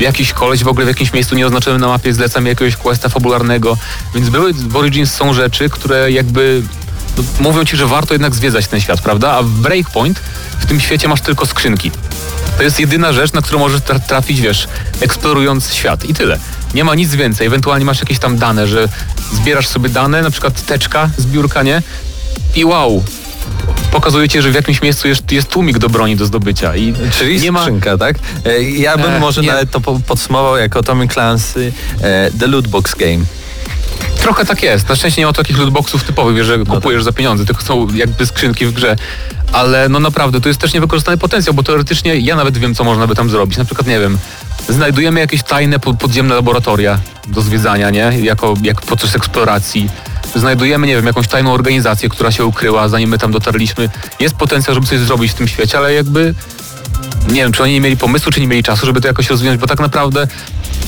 [0.00, 3.76] jakiś koleś w ogóle w jakimś miejscu nieoznaczonym na mapie, zlecam jakiegoś questa fabularnego,
[4.14, 6.62] więc były w Origins są rzeczy, które jakby
[7.40, 9.30] mówią ci, że warto jednak zwiedzać ten świat, prawda?
[9.32, 10.20] A w Breakpoint
[10.58, 11.90] w tym świecie masz tylko skrzynki.
[12.56, 14.68] To jest jedyna rzecz, na którą możesz tra- trafić, wiesz,
[15.00, 16.38] eksplorując świat i tyle.
[16.74, 17.46] Nie ma nic więcej.
[17.46, 18.88] Ewentualnie masz jakieś tam dane, że
[19.32, 21.82] zbierasz sobie dane, na przykład teczka z biurka, nie?
[22.54, 23.04] I wow,
[23.90, 26.76] pokazuje ci, że w jakimś miejscu jest, jest tłumik do broni do zdobycia.
[26.76, 27.60] I Czyli nie ma...
[27.60, 28.16] skrzynka, tak?
[28.44, 29.48] E, Ja bym E, może nie.
[29.48, 33.24] nawet to po- podsumował jako Tommy Clancy e, The Loot Box Game.
[34.26, 34.88] Trochę tak jest.
[34.88, 38.66] Na szczęście nie ma takich lootboxów typowych, że kupujesz za pieniądze, tylko są jakby skrzynki
[38.66, 38.96] w grze.
[39.52, 43.06] Ale no naprawdę, to jest też niewykorzystany potencjał, bo teoretycznie ja nawet wiem, co można
[43.06, 43.58] by tam zrobić.
[43.58, 44.18] Na przykład, nie wiem,
[44.68, 48.12] znajdujemy jakieś tajne po- podziemne laboratoria do zwiedzania, nie?
[48.22, 49.90] Jako, jak podczas eksploracji.
[50.34, 53.88] Znajdujemy, nie wiem, jakąś tajną organizację, która się ukryła, zanim my tam dotarliśmy.
[54.20, 56.34] Jest potencjał, żeby coś zrobić w tym świecie, ale jakby
[57.28, 59.60] nie wiem, czy oni nie mieli pomysłu, czy nie mieli czasu, żeby to jakoś rozwinąć,
[59.60, 60.26] bo tak naprawdę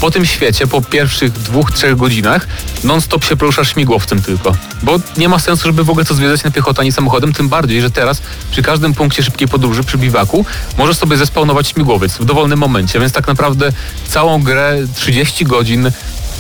[0.01, 2.47] po tym świecie, po pierwszych dwóch, trzech godzinach
[2.85, 4.57] non-stop się poruszasz śmigłowcem tylko.
[4.83, 7.81] Bo nie ma sensu, żeby w ogóle to zwiedzać na piechotę ani samochodem, tym bardziej,
[7.81, 10.45] że teraz przy każdym punkcie szybkiej podróży, przy biwaku,
[10.79, 13.73] możesz sobie zespawnować śmigłowiec w dowolnym momencie, więc tak naprawdę
[14.09, 15.87] całą grę 30 godzin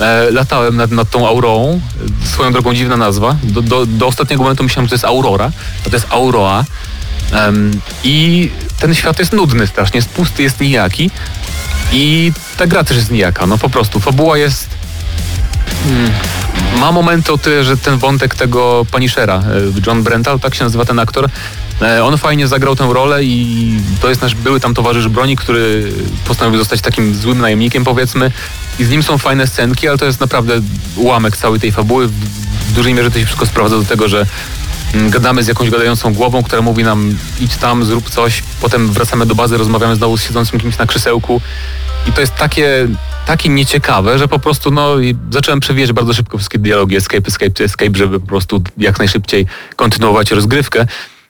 [0.01, 1.80] e, latałem nad, nad tą Aurorą,
[2.24, 3.36] swoją drogą dziwna nazwa.
[3.43, 5.51] Do, do, do ostatniego momentu myślałem, że to jest Aurora,
[5.86, 6.64] a to jest Auroa.
[7.32, 11.11] Em, I ten świat jest nudny strasznie, jest pusty, jest nijaki.
[11.93, 14.01] I ta gra też jest nijaka, no po prostu.
[14.01, 14.68] Fabuła jest...
[15.84, 16.11] Hmm,
[16.80, 19.43] ma momenty o tyle, że ten wątek tego Punishera, e,
[19.86, 21.28] John Brental, tak się nazywa ten aktor,
[21.82, 25.93] e, on fajnie zagrał tę rolę i to jest nasz były tam towarzysz broni, który
[26.24, 28.32] postanowił zostać takim złym najemnikiem powiedzmy
[28.78, 30.61] i z nim są fajne scenki, ale to jest naprawdę
[30.97, 32.09] ułamek całej tej fabuły.
[32.09, 34.26] W, dużej mierze to się wszystko sprowadza do tego, że
[34.95, 39.34] gadamy z jakąś gadającą głową, która mówi nam idź tam, zrób coś, potem wracamy do
[39.34, 41.41] bazy, rozmawiamy znowu z siedzącym kimś na krzesełku
[42.07, 42.89] i to jest takie,
[43.26, 44.97] takie nieciekawe, że po prostu no
[45.30, 50.30] zacząłem przewijać bardzo szybko wszystkie dialogi escape, escape, escape, żeby po prostu jak najszybciej kontynuować
[50.30, 50.86] rozgrywkę.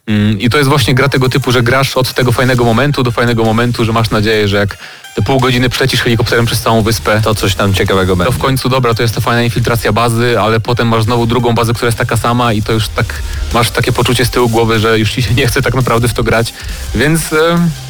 [0.09, 3.11] Mm, I to jest właśnie gra tego typu, że grasz od tego fajnego momentu do
[3.11, 4.77] fajnego momentu, że masz nadzieję, że jak
[5.17, 8.33] te pół godziny przylecisz helikopterem przez całą wyspę, To coś tam ciekawego to będzie.
[8.33, 11.75] w końcu dobra, to jest ta fajna infiltracja bazy, ale potem masz znowu drugą bazę,
[11.75, 13.15] która jest taka sama i to już tak
[13.55, 16.15] masz takie poczucie z tyłu głowy, że już ci się nie chce tak naprawdę w
[16.15, 16.55] to grać.
[16.95, 17.37] Więc e,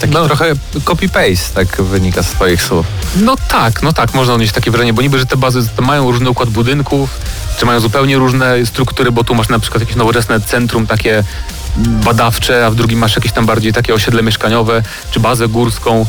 [0.01, 0.53] Taki no, trochę
[0.85, 2.87] copy-paste, tak wynika z twoich słów.
[3.17, 6.11] no tak, no tak, można odnieść takie wrażenie, bo niby, że te bazy to mają
[6.11, 7.11] różny układ budynków,
[7.59, 11.25] czy mają zupełnie różne struktury, bo tu masz na przykład jakieś nowoczesne centrum takie
[11.79, 16.07] badawcze, a w drugim masz jakieś tam bardziej takie osiedle mieszkaniowe, czy bazę górską.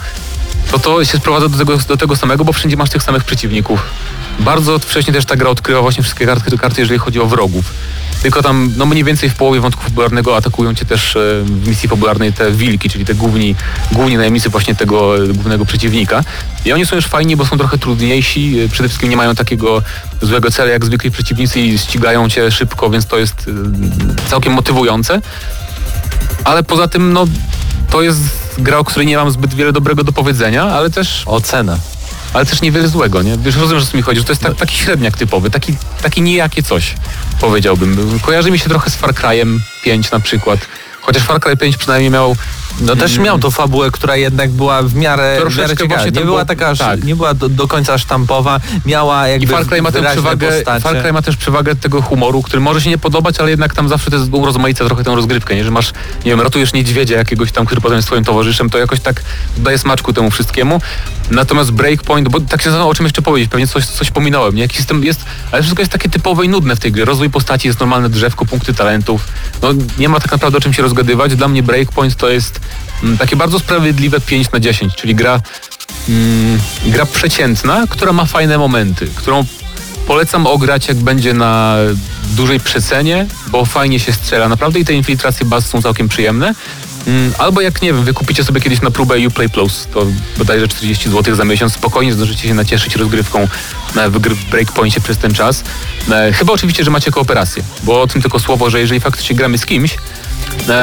[0.71, 3.83] To to się sprowadza do tego, do tego samego, bo wszędzie masz tych samych przeciwników.
[4.39, 7.71] Bardzo wcześnie też ta gra odkryła właśnie wszystkie karty, karty jeżeli chodzi o wrogów.
[8.21, 11.89] Tylko tam, no mniej więcej w połowie wątku fabularnego atakują cię też e, w misji
[11.89, 13.55] fabularnej te wilki, czyli te główni,
[13.91, 16.23] główni najemnicy właśnie tego e, głównego przeciwnika.
[16.65, 18.59] I oni są już fajni, bo są trochę trudniejsi.
[18.59, 19.81] e, Przede wszystkim nie mają takiego
[20.21, 23.49] złego celu jak zwykli przeciwnicy i ścigają cię szybko, więc to jest
[24.27, 25.21] całkiem motywujące.
[26.43, 27.25] Ale poza tym, no,
[27.89, 28.21] to jest
[28.57, 31.77] gra, o której nie mam zbyt wiele dobrego do powiedzenia, ale też Ocena.
[32.33, 33.37] Ale też niewiele złego, nie?
[33.37, 35.75] Wiesz, rozumiem, że o co mi chodzi, że to jest tak, taki średniak typowy, taki,
[36.01, 36.95] taki nijakie coś,
[37.41, 38.19] powiedziałbym.
[38.19, 40.59] Kojarzy mi się trochę z Far Cry'em 5 na przykład,
[41.01, 42.35] chociaż Far Cry 5 przynajmniej miał
[42.81, 46.05] No też miał to fabułę, która jednak była w miarę, w miarę ciekawa.
[46.05, 47.03] Nie była taka, aż- tak.
[47.03, 50.81] nie była do, do końca sztampowa, miała jakby I Far Cry ma tę przewagę, postacie.
[50.83, 53.89] Far Cry ma też przewagę tego humoru, który może się nie podobać, ale jednak tam
[53.89, 55.63] zawsze to jest urozmaica trochę tę rozgrywkę, nie?
[55.63, 55.91] Że masz,
[56.25, 59.21] nie wiem, ratujesz niedźwiedzia jakiegoś tam, który potem jest twoim towarzyszem, to jakoś tak
[59.57, 60.81] daje smaczku temu wszystkiemu.
[61.31, 64.61] Natomiast Breakpoint, bo tak się zastanawiam, o czym jeszcze powiedzieć, pewnie coś, coś pominąłem, nie?
[64.61, 67.05] Jakiś system jest, ale wszystko jest takie typowe i nudne w tej grze.
[67.05, 69.27] Rozwój postaci jest normalne drzewko, punkty talentów.
[69.61, 71.35] No nie ma tak naprawdę o czym się rozgadywać.
[71.35, 72.58] Dla mnie Breakpoint to jest mm,
[73.19, 75.41] takie bardzo sprawiedliwe 5 na 10, czyli gra
[76.09, 79.45] mm, gra przeciętna, która ma fajne momenty, którą
[80.07, 81.75] polecam ograć jak będzie na
[82.35, 86.55] dużej przecenie, bo fajnie się strzela naprawdę i te infiltracje baz są całkiem przyjemne.
[87.07, 90.05] Mm, Albo jak nie wiem, wykupicie sobie kiedyś na próbę Uplay Plus, to
[90.37, 93.47] bodajże 40 zł za miesiąc, spokojnie zdążycie się nacieszyć rozgrywką
[93.95, 94.19] e, w
[94.51, 95.63] Breakpointie przez ten czas.
[96.11, 99.57] E, Chyba oczywiście, że macie kooperację, bo o tym tylko słowo, że jeżeli faktycznie gramy
[99.57, 99.95] z kimś,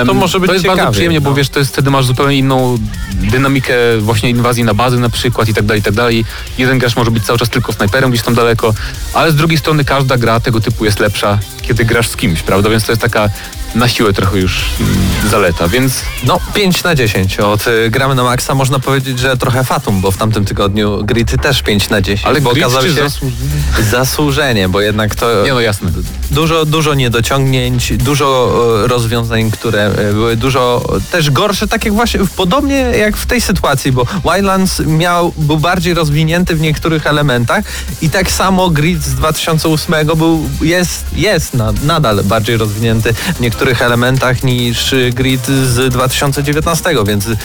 [0.06, 1.36] To może być to jest bardzo ciekawie, przyjemnie, bo no.
[1.36, 2.78] wiesz, to jest wtedy masz zupełnie inną
[3.14, 6.24] dynamikę właśnie inwazji na bazy na przykład i tak dalej, i tak dalej.
[6.58, 8.74] Jeden gracz może być cały czas tylko snajperem gdzieś tam daleko,
[9.14, 12.70] ale z drugiej strony każda gra tego typu jest lepsza, kiedy grasz z kimś, prawda?
[12.70, 13.28] Więc to jest taka
[13.74, 14.96] na siłę trochę już mm,
[15.30, 18.54] zaleta, więc No, 5 na 10 od y, Gramy na Maxa.
[18.54, 22.26] Można powiedzieć, że trochę fatum, bo w tamtym tygodniu Grid też 5 na 10.
[22.26, 23.10] ale bo czy się zasłużenie?
[23.90, 25.90] zasłużenie, bo jednak to Nie no jasne.
[26.30, 28.52] Dużo, dużo niedociągnięć, dużo
[28.84, 33.40] e, rozwiązań, które e, były dużo też gorsze, tak jak właśnie, podobnie jak w tej
[33.40, 37.64] sytuacji, bo Wildlands miał, był bardziej rozwinięty w niektórych elementach
[38.02, 43.82] i tak samo Grid z 2008 był, jest, jest na, nadal bardziej rozwinięty w niektórych
[43.82, 47.36] elementach niż Grid z 2019, więc y,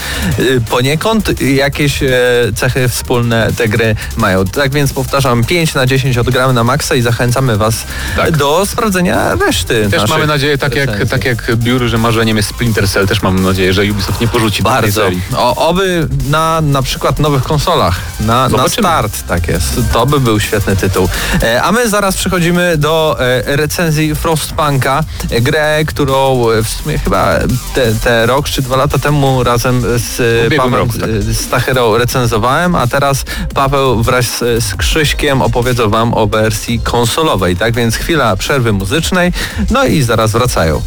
[0.70, 2.10] poniekąd jakieś e,
[2.56, 4.46] cechy wspólne te gry mają.
[4.46, 7.84] Tak więc powtarzam, 5 na 10 odgramy na maksa i zachęcamy Was
[8.16, 8.38] Tak.
[8.38, 9.88] do sprawdzenia reszty.
[9.92, 13.44] Też mamy nadzieję, tak jak, tak jak biur, że marzeniem jest Splinter Cell, też mam
[13.44, 15.02] nadzieję, że Ubisoft nie porzuci tej Bardzo.
[15.02, 15.22] serii.
[15.38, 19.80] O, oby na na przykład nowych konsolach, na, na start, tak jest.
[19.94, 21.10] To by był świetny tytuł.
[21.44, 27.00] E, a my zaraz przechodzimy do e, recenzji Frostpunka, e, grę, którą e, w sumie
[27.00, 27.40] chyba
[27.76, 30.20] te, te rok czy dwa lata temu razem z
[30.52, 31.10] e, Pawłem roku, tak.
[31.22, 37.56] z recenzowałem, a teraz Paweł wraz z, z Krzyśkiem opowiedzą wam o wersji konsolowej.
[37.56, 39.34] Tak więc chwila przerwy muzycznej,
[39.72, 40.82] no i zaraz wracają.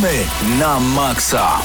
[0.00, 0.24] Gramy
[0.58, 1.60] na maksa.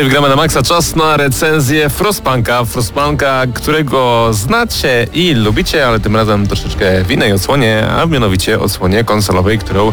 [0.00, 2.64] I wgramy na maksa czas na recenzję Frostpunka.
[2.64, 9.04] Frostpunka, którego znacie i lubicie, ale tym razem troszeczkę w innej odsłonie, a mianowicie odsłonie
[9.04, 9.92] konsolowej, którą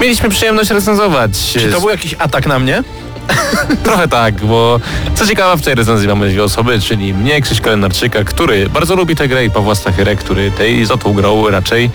[0.00, 1.30] mieliśmy przyjemność recenzować.
[1.52, 2.82] Czy to był jakiś atak na mnie?
[3.84, 4.80] Trochę tak, bo
[5.14, 9.16] co ciekawe w tej recenzji mamy dwie osoby, czyli mnie, Krzyśka Lenarczyka, który bardzo lubi
[9.16, 11.90] tę grę i Pawła Stachyrę, który tej za tą grą raczej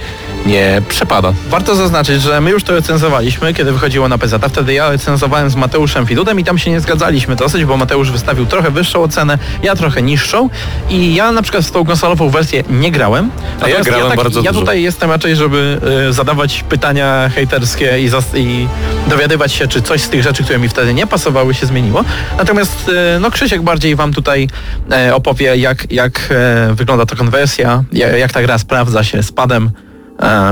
[0.49, 1.33] nie przepada.
[1.49, 4.45] Warto zaznaczyć, że my już to recenzowaliśmy, kiedy wychodziło na PZ.
[4.49, 8.45] Wtedy ja recenzowałem z Mateuszem Filudem i tam się nie zgadzaliśmy dosyć, bo Mateusz wystawił
[8.45, 10.49] trochę wyższą ocenę, ja trochę niższą
[10.89, 13.31] i ja na przykład w tą konsolową wersję nie grałem.
[13.61, 14.59] A ja grałem tak, bardzo Ja dużo.
[14.59, 15.79] tutaj jestem raczej, żeby
[16.09, 18.67] y, zadawać pytania hejterskie i, i
[19.07, 22.03] dowiadywać się, czy coś z tych rzeczy, które mi wtedy nie pasowały, się zmieniło.
[22.37, 24.47] Natomiast y, no Krzysiek bardziej wam tutaj
[24.91, 26.29] e, opowie, jak, jak
[26.73, 29.71] wygląda ta konwersja, jak, jak ta gra sprawdza się z padem.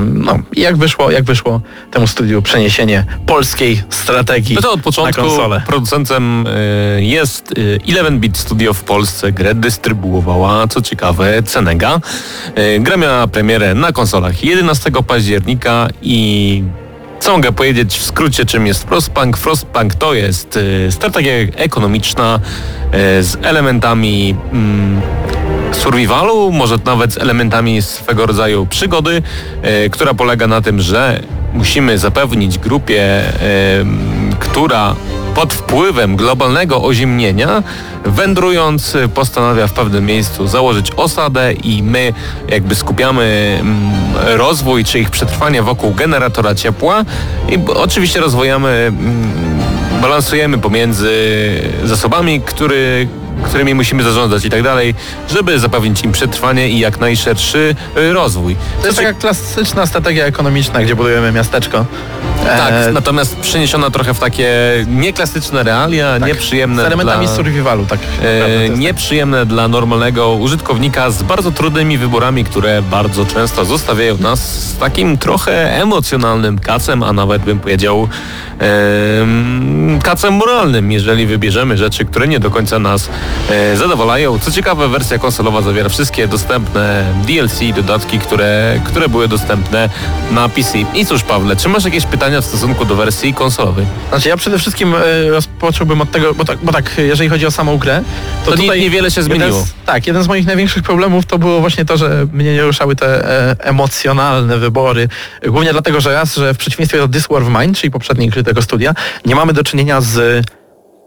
[0.02, 1.62] No, jak wyszło, jak wyszło
[1.92, 5.62] temu studiu przeniesienie polskiej strategii No to od na początku konsolę.
[5.68, 9.32] producentem y, jest y, 11-bit Studio w Polsce.
[9.32, 12.00] Grę dystrybuowała, co ciekawe, Cenega.
[12.58, 16.64] Y, Gra miała premierę na konsolach 11 października i
[17.20, 19.38] co mogę powiedzieć w skrócie, czym jest Frostpunk?
[19.38, 22.40] Frostpunk to jest y, strategia ekonomiczna
[23.20, 25.02] y, z elementami mm,
[25.72, 29.22] survivalu, może nawet z elementami swego rodzaju przygody,
[29.62, 31.20] e, która polega na tym, że
[31.54, 33.32] musimy zapewnić grupie, e,
[34.40, 34.96] która
[35.36, 37.64] pod wpływem globalnego oziemnienia,
[38.06, 42.14] wędrując, postanawia w pewnym miejscu założyć osadę i my
[42.50, 43.92] jakby skupiamy mm,
[44.38, 47.06] rozwój czy ich przetrwanie wokół generatora ciepła
[47.50, 49.32] i oczywiście rozwojamy, mm,
[50.02, 51.12] balansujemy pomiędzy
[51.84, 53.08] zasobami, który,
[53.44, 54.96] którymi musimy zarządzać i tak dalej,
[55.30, 58.56] żeby zapewnić im przetrwanie i jak najszerszy y, rozwój.
[58.82, 61.86] To jest taka klasyczna strategia ekonomiczna, gdzie budujemy miasteczko.
[62.44, 64.50] tak, E, natomiast przeniesiona trochę w takie
[64.88, 67.36] nieklasyczne realia, tak, nieprzyjemne Z elementami dla...
[67.36, 68.00] survivalu, tak.
[68.24, 74.40] E, jest nieprzyjemne dla normalnego użytkownika z bardzo trudnymi wyborami, które bardzo często zostawiają nas
[74.40, 78.08] z takim trochę emocjonalnym kacem, a nawet bym powiedział
[78.60, 83.12] em, kacem moralnym, jeżeli wybierzemy rzeczy, które nie do końca nas e,
[83.76, 84.40] zadowalają.
[84.40, 89.90] Co ciekawe, wersja konsolowa zawiera wszystkie dostępne DLC, dodatki, które, które były dostępne
[90.32, 90.78] na PC.
[90.80, 93.86] I cóż, Pawle, czy masz jakieś pytania w stosunku do wersji konsolowej?
[94.10, 97.52] Znaczy ja przede wszystkim e, rozpocząłbym od tego, bo tak, bo tak jeżeli chodzi o
[97.52, 98.04] samą grę,
[98.46, 99.62] to, To tutaj niewiele się jeden zmieniło.
[99.62, 102.96] Z, tak, jeden z moich największych problemów to było właśnie to, że mnie nie ruszały
[102.96, 105.08] te e, emocjonalne wybory.
[105.48, 108.44] Głównie dlatego, że raz, że w przeciwieństwie do This War of Mine, czyli poprzedniej gry
[108.44, 108.94] tego studia,
[109.26, 110.46] nie mamy do czynienia z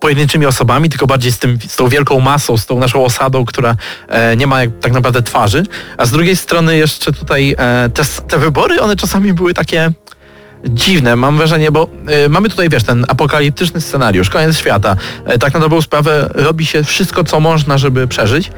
[0.00, 3.76] pojedynczymi osobami, tylko bardziej z, tym, z tą wielką masą, z tą naszą osadą, która
[4.08, 5.62] e, nie ma jak, tak naprawdę twarzy.
[5.96, 9.92] A z drugiej strony jeszcze tutaj e, te, te wybory, one czasami były takie
[10.64, 11.88] dziwne, mam wrażenie, bo
[12.26, 14.96] y, mamy tutaj, wiesz, ten apokaliptyczny scenariusz, koniec świata.
[15.34, 18.52] Y, tak na dobrą sprawę robi się wszystko, co można, żeby przeżyć,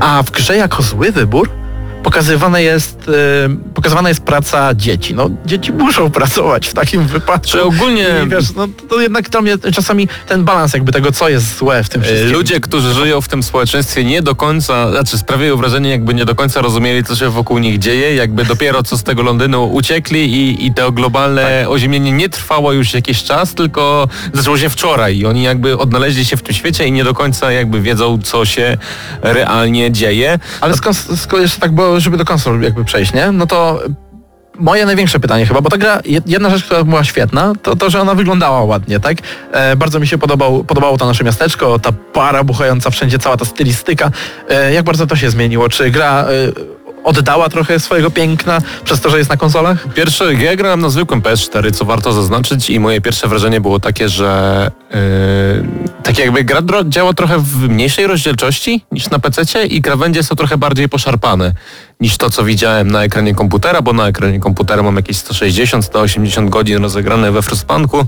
[0.00, 1.59] a w grze jako zły wybór
[2.02, 5.14] pokazywane jest, y, pokazywana jest praca dzieci.
[5.14, 7.48] No, dzieci muszą pracować w takim wypadku.
[7.50, 11.28] Czy ogólnie- I wiesz, no, to jednak dla mnie czasami ten balans jakby tego, co
[11.28, 12.32] jest złe w tym E, wszystkim.
[12.32, 16.34] Ludzie, którzy żyją w tym społeczeństwie nie do końca, znaczy sprawiają wrażenie jakby nie do
[16.34, 20.66] końca rozumieli, co się wokół nich dzieje, jakby dopiero co z tego Londynu uciekli i,
[20.66, 25.42] i to globalne oziemienie nie trwało już jakiś czas, tylko zaczęło się wczoraj i oni
[25.42, 28.76] jakby odnaleźli się w tym świecie i nie do końca jakby wiedzą, co się
[29.22, 30.38] realnie dzieje.
[30.60, 33.32] Ale skąd, skąd jeszcze tak było, żeby do konsol jakby przejść, nie?
[33.32, 33.80] No to
[34.58, 37.90] moje największe pytanie chyba, bo ta gra, jed- jedna rzecz, która była świetna, to to,
[37.90, 39.16] że ona wyglądała ładnie, tak?
[39.52, 43.44] E, bardzo mi się podobał, podobało to nasze miasteczko, ta para buchająca wszędzie, cała ta
[43.44, 44.10] stylistyka.
[44.48, 45.68] E, jak bardzo to się zmieniło?
[45.68, 46.26] Czy gra e,
[47.04, 49.94] oddała trochę swojego piękna przez to, że jest na konsolach?
[49.94, 54.08] Pierwsze, ja grałem na zwykłym PS4, co warto zaznaczyć i moje pierwsze wrażenie było takie,
[54.08, 54.98] że yy,
[56.02, 60.58] tak jakby gra działa trochę w mniejszej rozdzielczości niż na PC i krawędzie są trochę
[60.58, 61.52] bardziej poszarpane
[62.00, 66.82] niż to, co widziałem na ekranie komputera, bo na ekranie komputera mam jakieś 160-180 godzin
[66.82, 68.06] rozegrane we Frostpunku,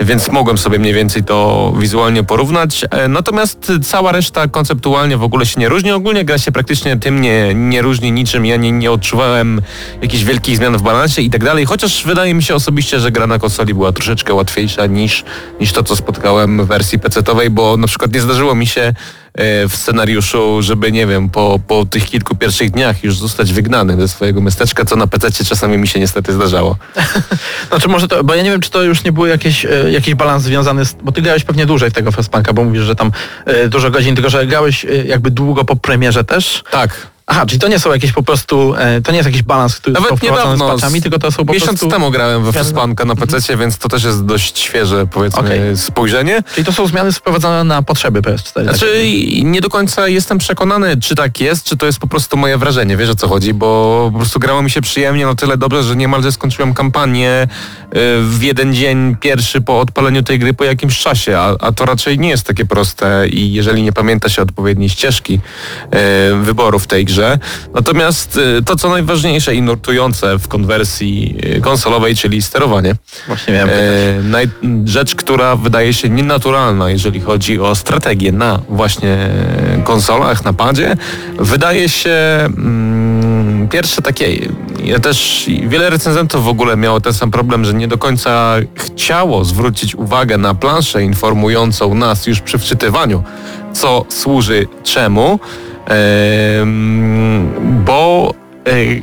[0.00, 2.84] więc mogłem sobie mniej więcej to wizualnie porównać.
[2.90, 5.90] E, Natomiast cała reszta konceptualnie w ogóle się nie różni.
[5.92, 8.46] Ogólnie gra się praktycznie tym nie, nie różni niczym.
[8.46, 9.62] Ja nie, nie odczuwałem
[10.02, 13.26] jakichś wielkich zmian w balansie i tak dalej, chociaż wydaje mi się osobiście, że gra
[13.26, 15.24] na konsoli była troszeczkę łatwiejsza niż,
[15.60, 18.94] niż to, co spotkałem w wersji PC-owej, bo na przykład nie zdarzyło mi się
[19.68, 24.08] w scenariuszu, żeby nie wiem, po, po tych kilku pierwszych dniach już zostać wygnany ze
[24.08, 26.76] swojego miasteczka, co na PC czasami mi się niestety zdarzało.
[27.68, 30.14] Znaczy może to, bo ja nie wiem, czy to już nie był jakiś, e, jakiś
[30.14, 33.12] balans związany z, bo ty grałeś pewnie dłużej w tego Frostpunka, bo mówisz, że tam
[33.44, 36.62] e, dużo godzin, tylko że grałeś e, jakby długo po premierze też.
[36.70, 37.06] Tak.
[37.32, 39.94] Aha, czyli to nie są jakieś po prostu, e, to nie jest jakiś balans, który
[39.94, 41.88] Nawet wprowadzony niedawno, z patchami, tylko to są po Miesiąc prostu...
[41.88, 42.52] temu grałem we.
[42.52, 45.76] Frostpunka na PC, więc to też jest dość świeże, powiedzmy, Okej.
[45.76, 46.42] spojrzenie.
[46.54, 48.62] Czyli to są zmiany sprowadzone na potrzeby PS4.
[48.62, 49.04] Znaczy,
[49.42, 52.96] nie do końca jestem przekonany, czy tak jest, czy to jest po prostu moje wrażenie.
[52.96, 55.96] Wiesz o co chodzi, bo po prostu grało mi się przyjemnie na tyle dobrze, że
[55.96, 57.88] niemalże skończyłem kampanię y,
[58.22, 62.18] w jeden dzień pierwszy po odpaleniu tej gry po jakimś czasie, a, a to raczej
[62.18, 65.34] nie jest takie proste i jeżeli nie pamięta się odpowiedniej ścieżki
[66.34, 67.19] y, wyboru w tej grze.
[67.74, 72.94] Natomiast y, to, co najważniejsze i nurtujące w konwersji y, konsolowej, czyli sterowanie.
[73.26, 74.46] Właśnie miałem E,
[74.84, 79.18] rzecz, która wydaje się nienaturalna, jeżeli chodzi o strategię na właśnie
[79.84, 80.96] konsolach, na padzie,
[81.38, 82.10] wydaje się
[82.44, 84.48] mm, pierwsze takie,
[84.84, 89.44] ja też wiele recenzentów w ogóle miało ten sam problem, że nie do końca chciało
[89.44, 93.22] zwrócić uwagę na planszę informującą nas już przy wczytywaniu,
[93.72, 95.69] co służy czemu, Em,
[97.84, 98.34] bo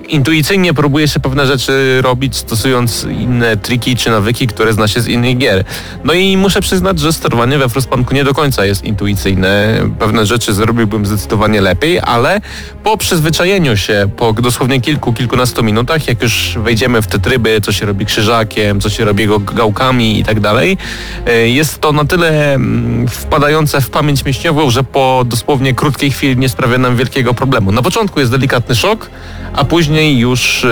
[0.08, 5.08] intuicyjnie próbuje się pewne rzeczy robić, stosując inne triki czy nawyki, które zna się z
[5.08, 5.64] innych gier.
[6.04, 9.80] No i muszę przyznać, że sterowanie we Frostpunku nie do końca jest intuicyjne.
[10.00, 12.42] Pewne rzeczy zrobiłbym zdecydowanie lepiej, ale
[12.84, 17.72] po przyzwyczajeniu się, po dosłownie kilku, kilkunastu minutach, jak już wejdziemy w te tryby, co
[17.72, 20.78] się robi krzyżakiem, co się robi go gałkami i tak dalej,
[21.26, 26.38] e, jest to na tyle mm, wpadające w pamięć mięśniową, że po dosłownie krótkiej chwili
[26.38, 27.72] nie sprawia nam wielkiego problemu.
[27.72, 29.10] Na początku jest delikatny szok,
[29.54, 30.68] a później już e,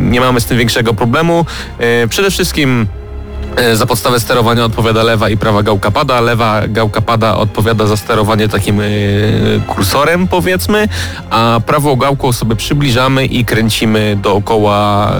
[0.00, 1.46] nie mamy z tym większego problemu.
[1.78, 2.86] E, Przede wszystkim
[3.56, 6.20] e, za podstawę sterowania odpowiada lewa i prawa gałka pada.
[6.20, 8.80] Lewa gałka pada odpowiada za sterowanie takim
[9.66, 10.88] kursorem powiedzmy,
[11.30, 15.12] a prawą gałką sobie przybliżamy i kręcimy dookoła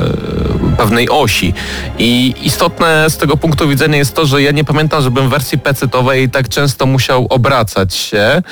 [0.81, 1.55] pewnej osi.
[1.99, 5.59] I istotne z tego punktu widzenia jest to, że ja nie pamiętam, żebym w wersji
[5.59, 8.43] PC-towej tak często musiał obracać się,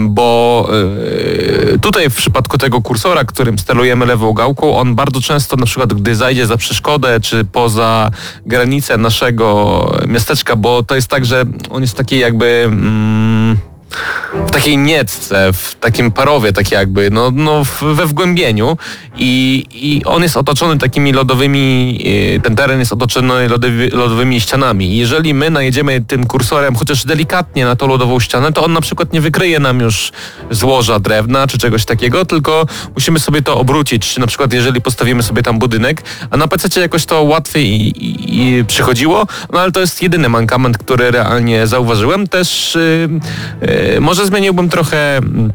[0.00, 0.68] bo
[1.74, 5.92] e, tutaj w przypadku tego kursora, którym sterujemy lewą gałką, on bardzo często na przykład
[5.92, 8.10] gdy zajdzie za przeszkodę, czy poza
[8.46, 9.44] granicę naszego
[10.06, 12.62] miasteczka, bo to jest tak, że on jest taki jakby...
[12.66, 13.73] Mm,
[14.46, 17.62] w takiej niecce, w takim parowie, tak jakby, no, no
[17.94, 18.76] we wgłębieniu
[19.16, 22.00] i, i on jest otoczony takimi lodowymi,
[22.36, 24.96] e, ten teren jest otoczony lodowy, lodowymi ścianami.
[24.96, 29.12] Jeżeli my najedziemy tym kursorem chociaż delikatnie na tą lodową ścianę, to on na przykład
[29.12, 30.12] nie wykryje nam już
[30.50, 35.42] złoża drewna czy czegoś takiego, tylko musimy sobie to obrócić, na przykład jeżeli postawimy sobie
[35.42, 39.80] tam budynek, a na PC jakoś to łatwiej i, i, i przychodziło, no ale to
[39.80, 42.26] jest jedyny mankament, który realnie zauważyłem.
[42.26, 43.08] Też y,
[43.62, 45.52] y, może zmieniłbym trochę mm,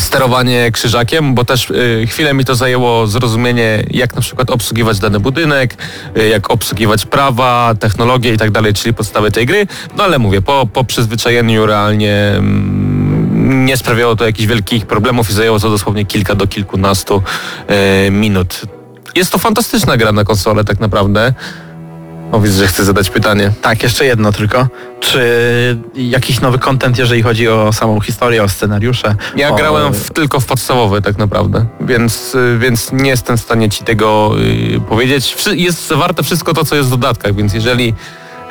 [0.00, 5.20] sterowanie krzyżakiem, bo też y, chwilę mi to zajęło zrozumienie, jak na przykład obsługiwać dany
[5.20, 5.76] budynek,
[6.16, 9.66] y, jak obsługiwać prawa, technologię i tak dalej, czyli podstawy tej gry.
[9.96, 15.32] No ale mówię, po, po przyzwyczajeniu realnie mm, nie sprawiało to jakichś wielkich problemów i
[15.32, 17.22] zajęło to dosłownie kilka do kilkunastu
[18.06, 18.60] y, minut.
[19.14, 21.34] Jest to fantastyczna gra na konsolę tak naprawdę.
[22.32, 23.52] O, widzę, że chcę zadać pytanie.
[23.62, 24.68] Tak, jeszcze jedno tylko.
[25.00, 25.20] Czy
[25.94, 29.14] jakiś nowy content, jeżeli chodzi o samą historię, o scenariusze?
[29.36, 29.54] Ja o...
[29.54, 33.84] grałem w, tylko w podstawowy tak naprawdę, więc, y, więc nie jestem w stanie ci
[33.84, 34.32] tego
[34.76, 35.36] y, powiedzieć.
[35.52, 37.94] Jest zawarte wszystko to, co jest w dodatkach, więc jeżeli,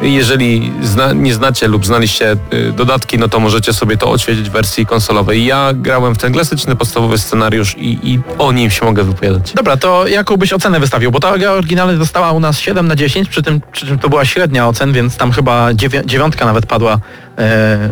[0.01, 4.51] jeżeli zna, nie znacie lub znaliście y, dodatki, no to możecie sobie to odświeżyć w
[4.51, 5.45] wersji konsolowej.
[5.45, 9.53] Ja grałem w ten klasyczny, podstawowy scenariusz i, i o nim się mogę wypowiadać.
[9.53, 11.11] Dobra, to jaką byś ocenę wystawił?
[11.11, 14.09] Bo ta gra oryginalna dostała u nas 7 na 10, przy tym, przy czym to
[14.09, 16.99] była średnia ocen, więc tam chyba dziewię- dziewiątka nawet padła e,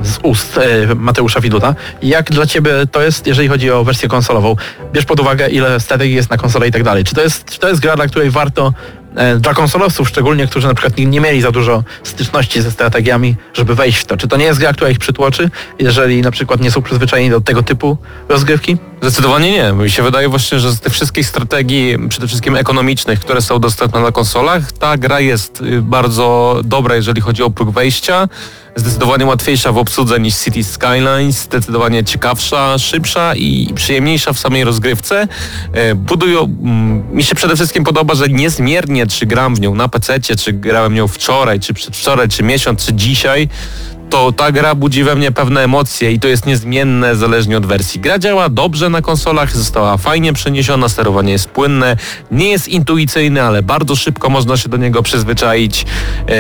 [0.04, 1.76] z ust e, Mateusza Widuta.
[2.02, 4.56] Jak dla Ciebie to jest, jeżeli chodzi o wersję konsolową?
[4.94, 7.04] Bierz pod uwagę, ile strategii jest na konsolę i tak dalej.
[7.04, 8.74] Czy to jest, czy to jest gra, dla której warto,
[9.40, 13.76] dla konsolowców szczególnie, którzy na przykład nie, nie mieli za dużo styczności ze strategiami, żeby
[13.76, 14.18] wejść w to?
[14.18, 15.50] Czy to nie jest gra, która ich przytłoczy,
[15.80, 17.98] jeżeli na przykład nie są przyzwyczajeni do tego typu
[18.30, 18.78] rozgrywki?
[19.02, 19.72] Zdecydowanie nie.
[19.72, 24.02] Mi się wydaje właśnie, że z tych wszystkich strategii, przede wszystkim ekonomicznych, które są dostępne
[24.02, 28.28] na konsolach, ta gra jest y, bardzo dobra, jeżeli chodzi o próg wejścia.
[28.78, 35.28] Zdecydowanie łatwiejsza w obsłudze niż City Skylines, zdecydowanie ciekawsza, szybsza i przyjemniejsza w samej rozgrywce.
[35.74, 39.88] E, Budują, mm, mi się przede wszystkim podoba, że niezmiernie czy gram w nią na
[39.88, 43.50] PC, czy grałem nią wczoraj, czy przedwczoraj, czy miesiąc, czy dzisiaj,
[44.10, 48.00] to ta gra budzi we mnie pewne emocje i to jest niezmienne zależnie od wersji.
[48.00, 51.98] Gra działa dobrze na konsolach, została fajnie przeniesiona, sterowanie jest płynne,
[52.32, 56.36] nie jest intuicyjne, ale bardzo szybko można się do niego przyzwyczaić, e,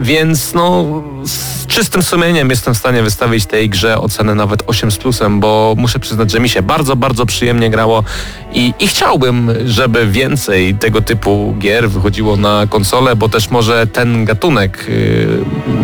[0.00, 0.84] więc no
[1.24, 5.74] z czystym sumieniem jestem w stanie wystawić tej grze ocenę nawet 8 z plusem, bo
[5.76, 8.04] muszę przyznać, że mi się bardzo, bardzo przyjemnie grało
[8.52, 14.24] i, i chciałbym, żeby więcej tego typu gier wychodziło na konsolę, bo też może ten
[14.24, 15.28] gatunek y,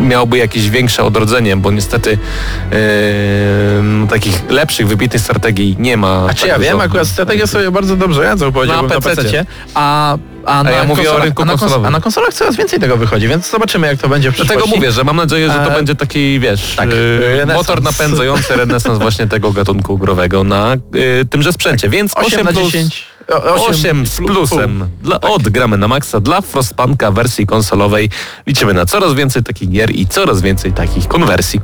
[0.00, 2.18] miałby jakieś większe odrodzenie, bo niestety
[2.72, 2.76] e,
[3.82, 6.26] no, takich lepszych, wybitnych strategii nie ma.
[6.30, 6.68] A czy tak ja dużo.
[6.70, 9.22] wiem, akurat strategie sobie bardzo dobrze radzą, powiedziałbym na, Na PC-cie.
[9.22, 11.86] PC-cie, a, a, na ja mówię o rynku a, na kons- konsolowym.
[11.86, 14.56] a na konsolach coraz więcej tego wychodzi, więc zobaczymy jak to będzie w przyszłości.
[14.58, 16.88] Dlatego mówię, że mam nadzieję, że to E, będzie taki, wiesz, tak,
[17.20, 17.54] renesans.
[17.58, 20.76] motor napędzający renesans właśnie tego gatunku growego na
[21.30, 21.88] tymże sprzęcie.
[21.88, 23.04] Więc 8 8 na plus, 10.
[23.28, 24.88] 8 z plusem.
[25.02, 28.10] Dla, Od gramy na maksa dla Frostpunka wersji konsolowej.
[28.46, 31.60] Liczymy na coraz więcej takich gier i coraz więcej takich konwersji.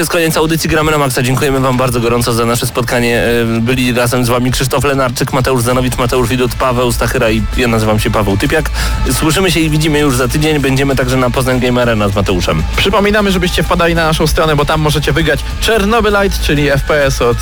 [0.00, 1.22] Jest koniec audycji Gramy na Maxa.
[1.22, 3.22] Dziękujemy Wam bardzo gorąco za nasze spotkanie.
[3.56, 7.68] E, Byli razem z Wami Krzysztof Lenarczyk, Mateusz Zanowicz, Mateusz Widut, Paweł Stachyra i ja
[7.68, 8.70] nazywam się Paweł Typiak.
[9.12, 10.58] Słyszymy się i widzimy już za tydzień.
[10.58, 12.62] Będziemy także na Poznań Game Arena z Mateuszem.
[12.76, 17.36] Przypominamy, żebyście wpadali na naszą stronę, bo tam możecie wygrać Chernobylite, czyli FPS od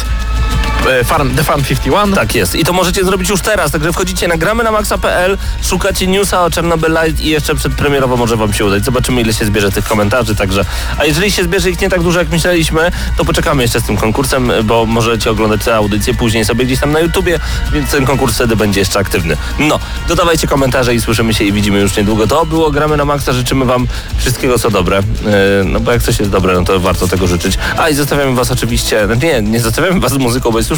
[1.05, 2.15] Farm, The Farm 51.
[2.15, 2.55] Tak jest.
[2.55, 3.73] I to możecie zrobić już teraz.
[3.73, 8.53] Także wchodzicie na gramy na maxa.pl, szukacie newsa o Czernobylite i jeszcze przedpremierowo może Wam
[8.53, 8.85] się udać.
[8.85, 10.35] Zobaczymy, ile się zbierze tych komentarzy.
[10.35, 10.65] Także,
[10.99, 13.97] a jeżeli się zbierze ich nie tak dużo, jak myśleliśmy, to poczekamy jeszcze z tym
[13.97, 17.41] konkursem, bo możecie oglądać tę audycję później sobie gdzieś tam na YouTubie,
[17.73, 19.37] więc ten konkurs wtedy będzie jeszcze aktywny.
[19.59, 19.79] No,
[20.09, 22.27] dodawajcie komentarze i słyszymy się i widzimy już niedługo.
[22.27, 23.33] To było Gramy na Maxa.
[23.33, 23.87] Życzymy Wam
[24.17, 24.97] wszystkiego, co dobre.
[24.97, 27.59] Yy, no bo jak coś jest dobre, no to warto tego życzyć.
[27.77, 30.78] A i zostawiamy Was oczywiście, nie, nie zostawiamy Was z muzyką, bo jest już